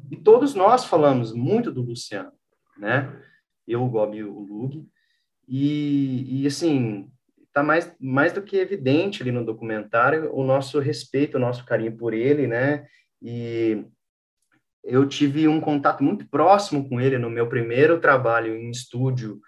E 0.09 0.17
todos 0.17 0.55
nós 0.55 0.85
falamos 0.85 1.33
muito 1.33 1.73
do 1.73 1.83
Luciano, 1.83 2.31
né? 2.79 3.13
Eu, 3.67 3.83
o 3.83 3.89
Gob 3.89 4.17
e 4.17 4.23
o 4.23 4.39
Lug. 4.39 4.87
E, 5.49 6.43
e 6.43 6.47
assim, 6.47 7.11
tá 7.53 7.61
mais, 7.61 7.93
mais 7.99 8.33
do 8.33 8.41
que 8.41 8.57
evidente 8.57 9.21
ali 9.21 9.33
no 9.33 9.45
documentário 9.45 10.33
o 10.33 10.45
nosso 10.45 10.79
respeito, 10.79 11.39
o 11.39 11.41
nosso 11.41 11.67
carinho 11.67 11.97
por 11.97 12.15
ele, 12.15 12.47
né? 12.47 12.87
E 13.21 13.85
eu 14.89 15.07
tive 15.07 15.47
um 15.47 15.61
contato 15.61 16.03
muito 16.03 16.27
próximo 16.29 16.89
com 16.89 17.01
ele 17.01 17.19
no 17.19 17.29
meu 17.29 17.47
primeiro 17.47 18.01
trabalho 18.01 18.57
em 18.57 18.71
estúdio 18.71 19.39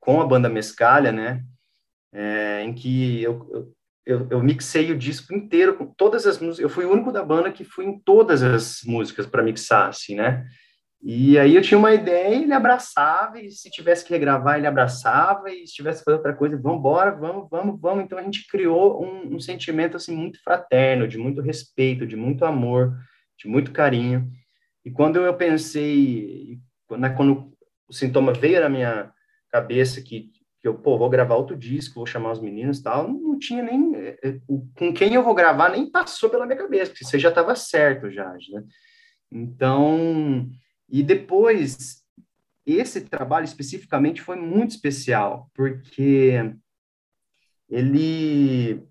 com 0.00 0.20
a 0.20 0.26
banda 0.26 0.48
Mescalha, 0.48 1.12
né? 1.12 1.44
É, 2.12 2.62
em 2.62 2.72
que 2.72 3.22
eu, 3.22 3.74
eu, 4.06 4.26
eu, 4.30 4.42
mixei 4.42 4.90
o 4.90 4.96
disco 4.96 5.34
inteiro 5.34 5.74
com 5.74 5.84
todas 5.84 6.26
as 6.26 6.38
músicas. 6.38 6.60
Eu 6.60 6.70
fui 6.70 6.86
o 6.86 6.92
único 6.92 7.12
da 7.12 7.22
banda 7.22 7.52
que 7.52 7.62
fui 7.62 7.84
em 7.84 7.98
todas 7.98 8.42
as 8.42 8.80
músicas 8.84 9.26
para 9.26 9.42
mixar, 9.42 9.90
assim, 9.90 10.14
né? 10.14 10.46
E 11.02 11.38
aí 11.38 11.54
eu 11.54 11.62
tinha 11.62 11.76
uma 11.76 11.92
ideia, 11.92 12.34
ele 12.34 12.52
abraçava, 12.52 13.38
e 13.38 13.50
se 13.50 13.70
tivesse 13.70 14.04
que 14.04 14.12
regravar, 14.12 14.56
ele 14.56 14.66
abraçava, 14.66 15.50
e 15.50 15.66
se 15.66 15.74
tivesse 15.74 15.98
que 15.98 16.04
fazer 16.04 16.16
outra 16.16 16.32
coisa, 16.32 16.56
vamos 16.56 16.78
embora, 16.78 17.10
vamos, 17.10 17.48
vamos, 17.50 17.80
vamos. 17.80 18.04
Então 18.04 18.18
a 18.18 18.22
gente 18.22 18.46
criou 18.48 19.04
um, 19.04 19.36
um 19.36 19.40
sentimento 19.40 19.96
assim 19.96 20.16
muito 20.16 20.42
fraterno, 20.42 21.06
de 21.06 21.18
muito 21.18 21.42
respeito, 21.42 22.06
de 22.06 22.16
muito 22.16 22.44
amor, 22.44 22.96
de 23.38 23.46
muito 23.46 23.72
carinho. 23.72 24.30
E 24.86 24.90
quando 24.92 25.16
eu 25.16 25.36
pensei, 25.36 26.60
quando 26.86 27.52
o 27.88 27.92
sintoma 27.92 28.32
veio 28.32 28.60
na 28.60 28.68
minha 28.68 29.12
cabeça 29.50 30.00
que, 30.00 30.30
que 30.62 30.68
eu, 30.68 30.78
pô, 30.78 30.96
vou 30.96 31.10
gravar 31.10 31.34
outro 31.34 31.56
disco, 31.56 31.96
vou 31.96 32.06
chamar 32.06 32.30
os 32.30 32.40
meninos 32.40 32.80
tal, 32.80 33.08
não 33.08 33.36
tinha 33.36 33.64
nem, 33.64 33.96
é, 33.96 34.16
é, 34.22 34.40
com 34.76 34.94
quem 34.94 35.14
eu 35.14 35.24
vou 35.24 35.34
gravar 35.34 35.70
nem 35.70 35.90
passou 35.90 36.30
pela 36.30 36.46
minha 36.46 36.56
cabeça, 36.56 36.92
porque 36.92 37.04
você 37.04 37.18
já 37.18 37.30
estava 37.30 37.56
certo 37.56 38.08
já, 38.12 38.32
né? 38.32 38.62
Então, 39.28 40.48
e 40.88 41.02
depois, 41.02 42.04
esse 42.64 43.00
trabalho 43.00 43.44
especificamente 43.44 44.22
foi 44.22 44.36
muito 44.36 44.70
especial, 44.70 45.50
porque 45.52 46.54
ele 47.68 48.86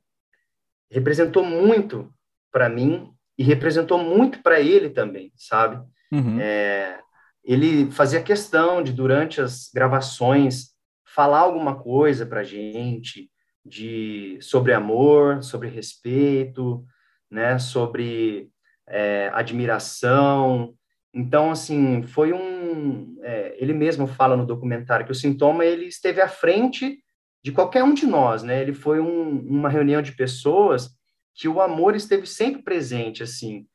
representou 0.91 1.45
muito 1.45 2.13
para 2.51 2.67
mim 2.67 3.14
e 3.37 3.43
representou 3.43 3.97
muito 3.97 4.41
para 4.41 4.59
ele 4.59 4.89
também, 4.89 5.31
sabe? 5.35 5.83
Uhum. 6.11 6.39
É, 6.39 6.99
ele 7.43 7.91
fazia 7.91 8.21
questão 8.21 8.81
de, 8.81 8.91
durante 8.91 9.41
as 9.41 9.69
gravações, 9.73 10.69
falar 11.05 11.39
alguma 11.39 11.75
coisa 11.75 12.25
para 12.25 12.43
gente 12.43 13.29
de 13.65 14.37
sobre 14.41 14.73
amor, 14.73 15.43
sobre 15.43 15.67
respeito, 15.67 16.85
né, 17.29 17.57
sobre 17.57 18.49
é, 18.87 19.29
admiração. 19.33 20.73
Então, 21.13 21.51
assim, 21.51 22.03
foi 22.03 22.33
um. 22.33 23.17
É, 23.23 23.55
ele 23.57 23.73
mesmo 23.73 24.05
fala 24.05 24.35
no 24.35 24.45
documentário 24.45 25.05
que 25.05 25.11
o 25.11 25.15
sintoma 25.15 25.65
ele 25.65 25.85
esteve 25.85 26.21
à 26.21 26.27
frente 26.27 26.99
de 27.43 27.51
qualquer 27.51 27.83
um 27.83 27.93
de 27.93 28.05
nós, 28.05 28.43
né? 28.43 28.61
Ele 28.61 28.73
foi 28.73 28.99
um, 28.99 29.39
uma 29.39 29.69
reunião 29.69 30.01
de 30.01 30.11
pessoas 30.11 30.89
que 31.35 31.47
o 31.47 31.61
amor 31.61 31.95
esteve 31.95 32.25
sempre 32.25 32.63
presente, 32.63 33.21
assim. 33.21 33.67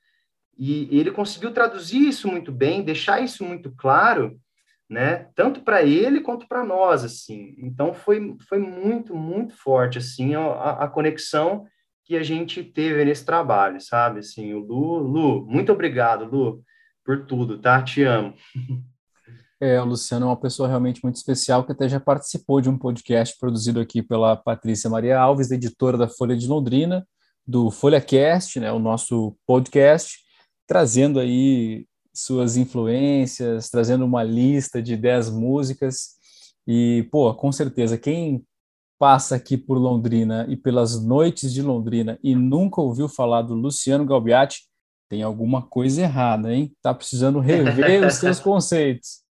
E, 0.59 0.88
ele 0.99 1.11
conseguiu 1.11 1.53
traduzir 1.53 2.01
isso 2.01 2.27
muito 2.27 2.51
bem, 2.51 2.83
deixar 2.83 3.23
isso 3.23 3.44
muito 3.44 3.70
claro, 3.77 4.40
né? 4.88 5.29
Tanto 5.35 5.61
para 5.61 5.83
ele 5.83 6.20
quanto 6.20 6.49
para 6.49 6.64
nós, 6.64 7.05
assim. 7.05 7.55
Então 7.59 7.94
foi 7.94 8.37
foi 8.49 8.59
muito 8.59 9.14
muito 9.14 9.55
forte, 9.55 9.99
assim, 9.99 10.35
a, 10.35 10.85
a 10.85 10.88
conexão 10.88 11.66
que 12.05 12.16
a 12.16 12.23
gente 12.23 12.64
teve 12.64 13.05
nesse 13.05 13.25
trabalho, 13.25 13.81
sabe? 13.81 14.20
Assim, 14.20 14.53
o 14.53 14.59
Lu, 14.59 14.99
Lu, 14.99 15.46
muito 15.46 15.70
obrigado, 15.70 16.25
Lu, 16.25 16.64
por 17.05 17.25
tudo, 17.27 17.59
tá? 17.59 17.81
Te 17.83 18.03
amo. 18.03 18.35
É, 19.62 19.81
o 19.81 19.85
Luciano 19.85 20.25
é 20.25 20.29
uma 20.31 20.40
pessoa 20.40 20.66
realmente 20.66 21.01
muito 21.03 21.16
especial 21.16 21.64
que 21.64 21.73
até 21.73 21.87
já 21.87 22.01
participou 22.01 22.62
de 22.62 22.70
um 22.70 22.79
podcast 22.79 23.38
produzido 23.38 23.79
aqui 23.79 24.03
pela 24.03 24.35
Patrícia 24.35 24.88
Maria 24.88 25.20
Alves, 25.20 25.51
editora 25.51 25.99
da 25.99 26.09
Folha 26.09 26.35
de 26.35 26.49
Londrina, 26.49 27.07
do 27.51 27.69
FolhaCast, 27.69 28.61
né, 28.61 28.71
o 28.71 28.79
nosso 28.79 29.37
podcast, 29.45 30.21
trazendo 30.69 31.19
aí 31.19 31.85
suas 32.15 32.57
influências, 32.57 33.69
trazendo 33.69 34.05
uma 34.05 34.23
lista 34.23 34.81
de 34.81 34.97
10 34.97 35.31
músicas. 35.31 36.11
E, 36.65 37.09
pô, 37.11 37.35
com 37.35 37.51
certeza, 37.51 37.99
quem 37.99 38.45
passa 39.01 39.35
aqui 39.35 39.57
por 39.57 39.79
Londrina 39.79 40.47
e 40.49 40.57
pelas 40.57 41.03
noites 41.03 41.53
de 41.53 41.61
Londrina 41.61 42.19
e 42.23 42.37
nunca 42.37 42.81
ouviu 42.81 43.09
falar 43.09 43.43
do 43.43 43.55
Luciano 43.55 44.05
Galbiati, 44.05 44.61
tem 45.09 45.25
alguma 45.25 45.61
coisa 45.61 46.03
errada, 46.03 46.55
hein? 46.55 46.73
Tá 46.81 46.95
precisando 46.95 47.41
rever 47.41 48.07
os 48.07 48.15
seus 48.15 48.39
conceitos. 48.41 49.23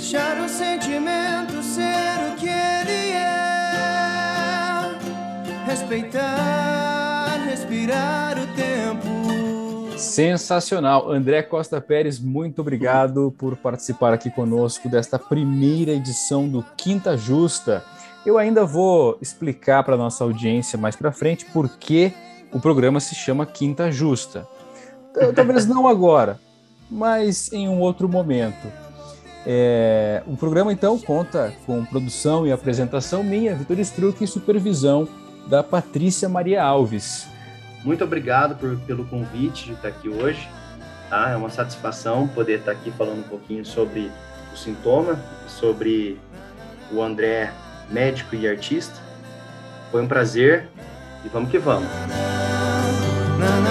Deixar 0.00 0.40
o 0.40 0.48
sentimento 0.48 1.62
ser 1.62 2.32
o 2.32 2.36
que 2.36 2.48
ele 2.48 3.12
é. 3.12 4.94
Respeitar, 5.66 7.38
respirar 7.44 8.38
o 8.38 8.46
tempo. 8.56 9.98
Sensacional. 9.98 11.12
André 11.12 11.42
Costa 11.42 11.82
Pérez, 11.82 12.18
muito 12.18 12.62
obrigado 12.62 13.34
por 13.36 13.58
participar 13.58 14.14
aqui 14.14 14.30
conosco 14.30 14.88
desta 14.88 15.18
primeira 15.18 15.92
edição 15.92 16.48
do 16.48 16.64
Quinta 16.78 17.14
Justa. 17.14 17.84
Eu 18.24 18.38
ainda 18.38 18.64
vou 18.64 19.18
explicar 19.20 19.84
para 19.84 19.98
nossa 19.98 20.24
audiência 20.24 20.78
mais 20.78 20.96
para 20.96 21.12
frente 21.12 21.44
por 21.44 21.68
que 21.68 22.10
o 22.50 22.58
programa 22.58 23.00
se 23.00 23.14
chama 23.14 23.44
Quinta 23.44 23.92
Justa. 23.92 24.48
Talvez 25.36 25.66
não 25.66 25.86
agora, 25.86 26.40
mas 26.90 27.52
em 27.52 27.68
um 27.68 27.80
outro 27.80 28.08
momento. 28.08 28.89
É, 29.46 30.22
o 30.26 30.36
programa, 30.36 30.72
então, 30.72 30.98
conta 30.98 31.52
com 31.66 31.84
produção 31.84 32.46
e 32.46 32.52
apresentação 32.52 33.22
minha, 33.22 33.54
Vitor 33.54 33.78
Struck, 33.80 34.22
e 34.22 34.26
supervisão 34.26 35.08
da 35.46 35.62
Patrícia 35.62 36.28
Maria 36.28 36.62
Alves. 36.62 37.26
Muito 37.84 38.04
obrigado 38.04 38.56
por, 38.56 38.78
pelo 38.80 39.04
convite 39.06 39.66
de 39.66 39.72
estar 39.72 39.88
aqui 39.88 40.08
hoje. 40.08 40.48
Tá? 41.08 41.30
É 41.30 41.36
uma 41.36 41.50
satisfação 41.50 42.28
poder 42.28 42.60
estar 42.60 42.72
aqui 42.72 42.90
falando 42.92 43.20
um 43.20 43.28
pouquinho 43.28 43.64
sobre 43.64 44.10
o 44.52 44.56
sintoma, 44.56 45.18
sobre 45.48 46.18
o 46.92 47.02
André, 47.02 47.50
médico 47.90 48.34
e 48.36 48.46
artista. 48.46 48.94
Foi 49.90 50.02
um 50.02 50.08
prazer 50.08 50.68
e 51.24 51.28
vamos 51.28 51.50
que 51.50 51.58
vamos. 51.58 51.88
Na, 53.38 53.48
na, 53.48 53.60
na, 53.60 53.69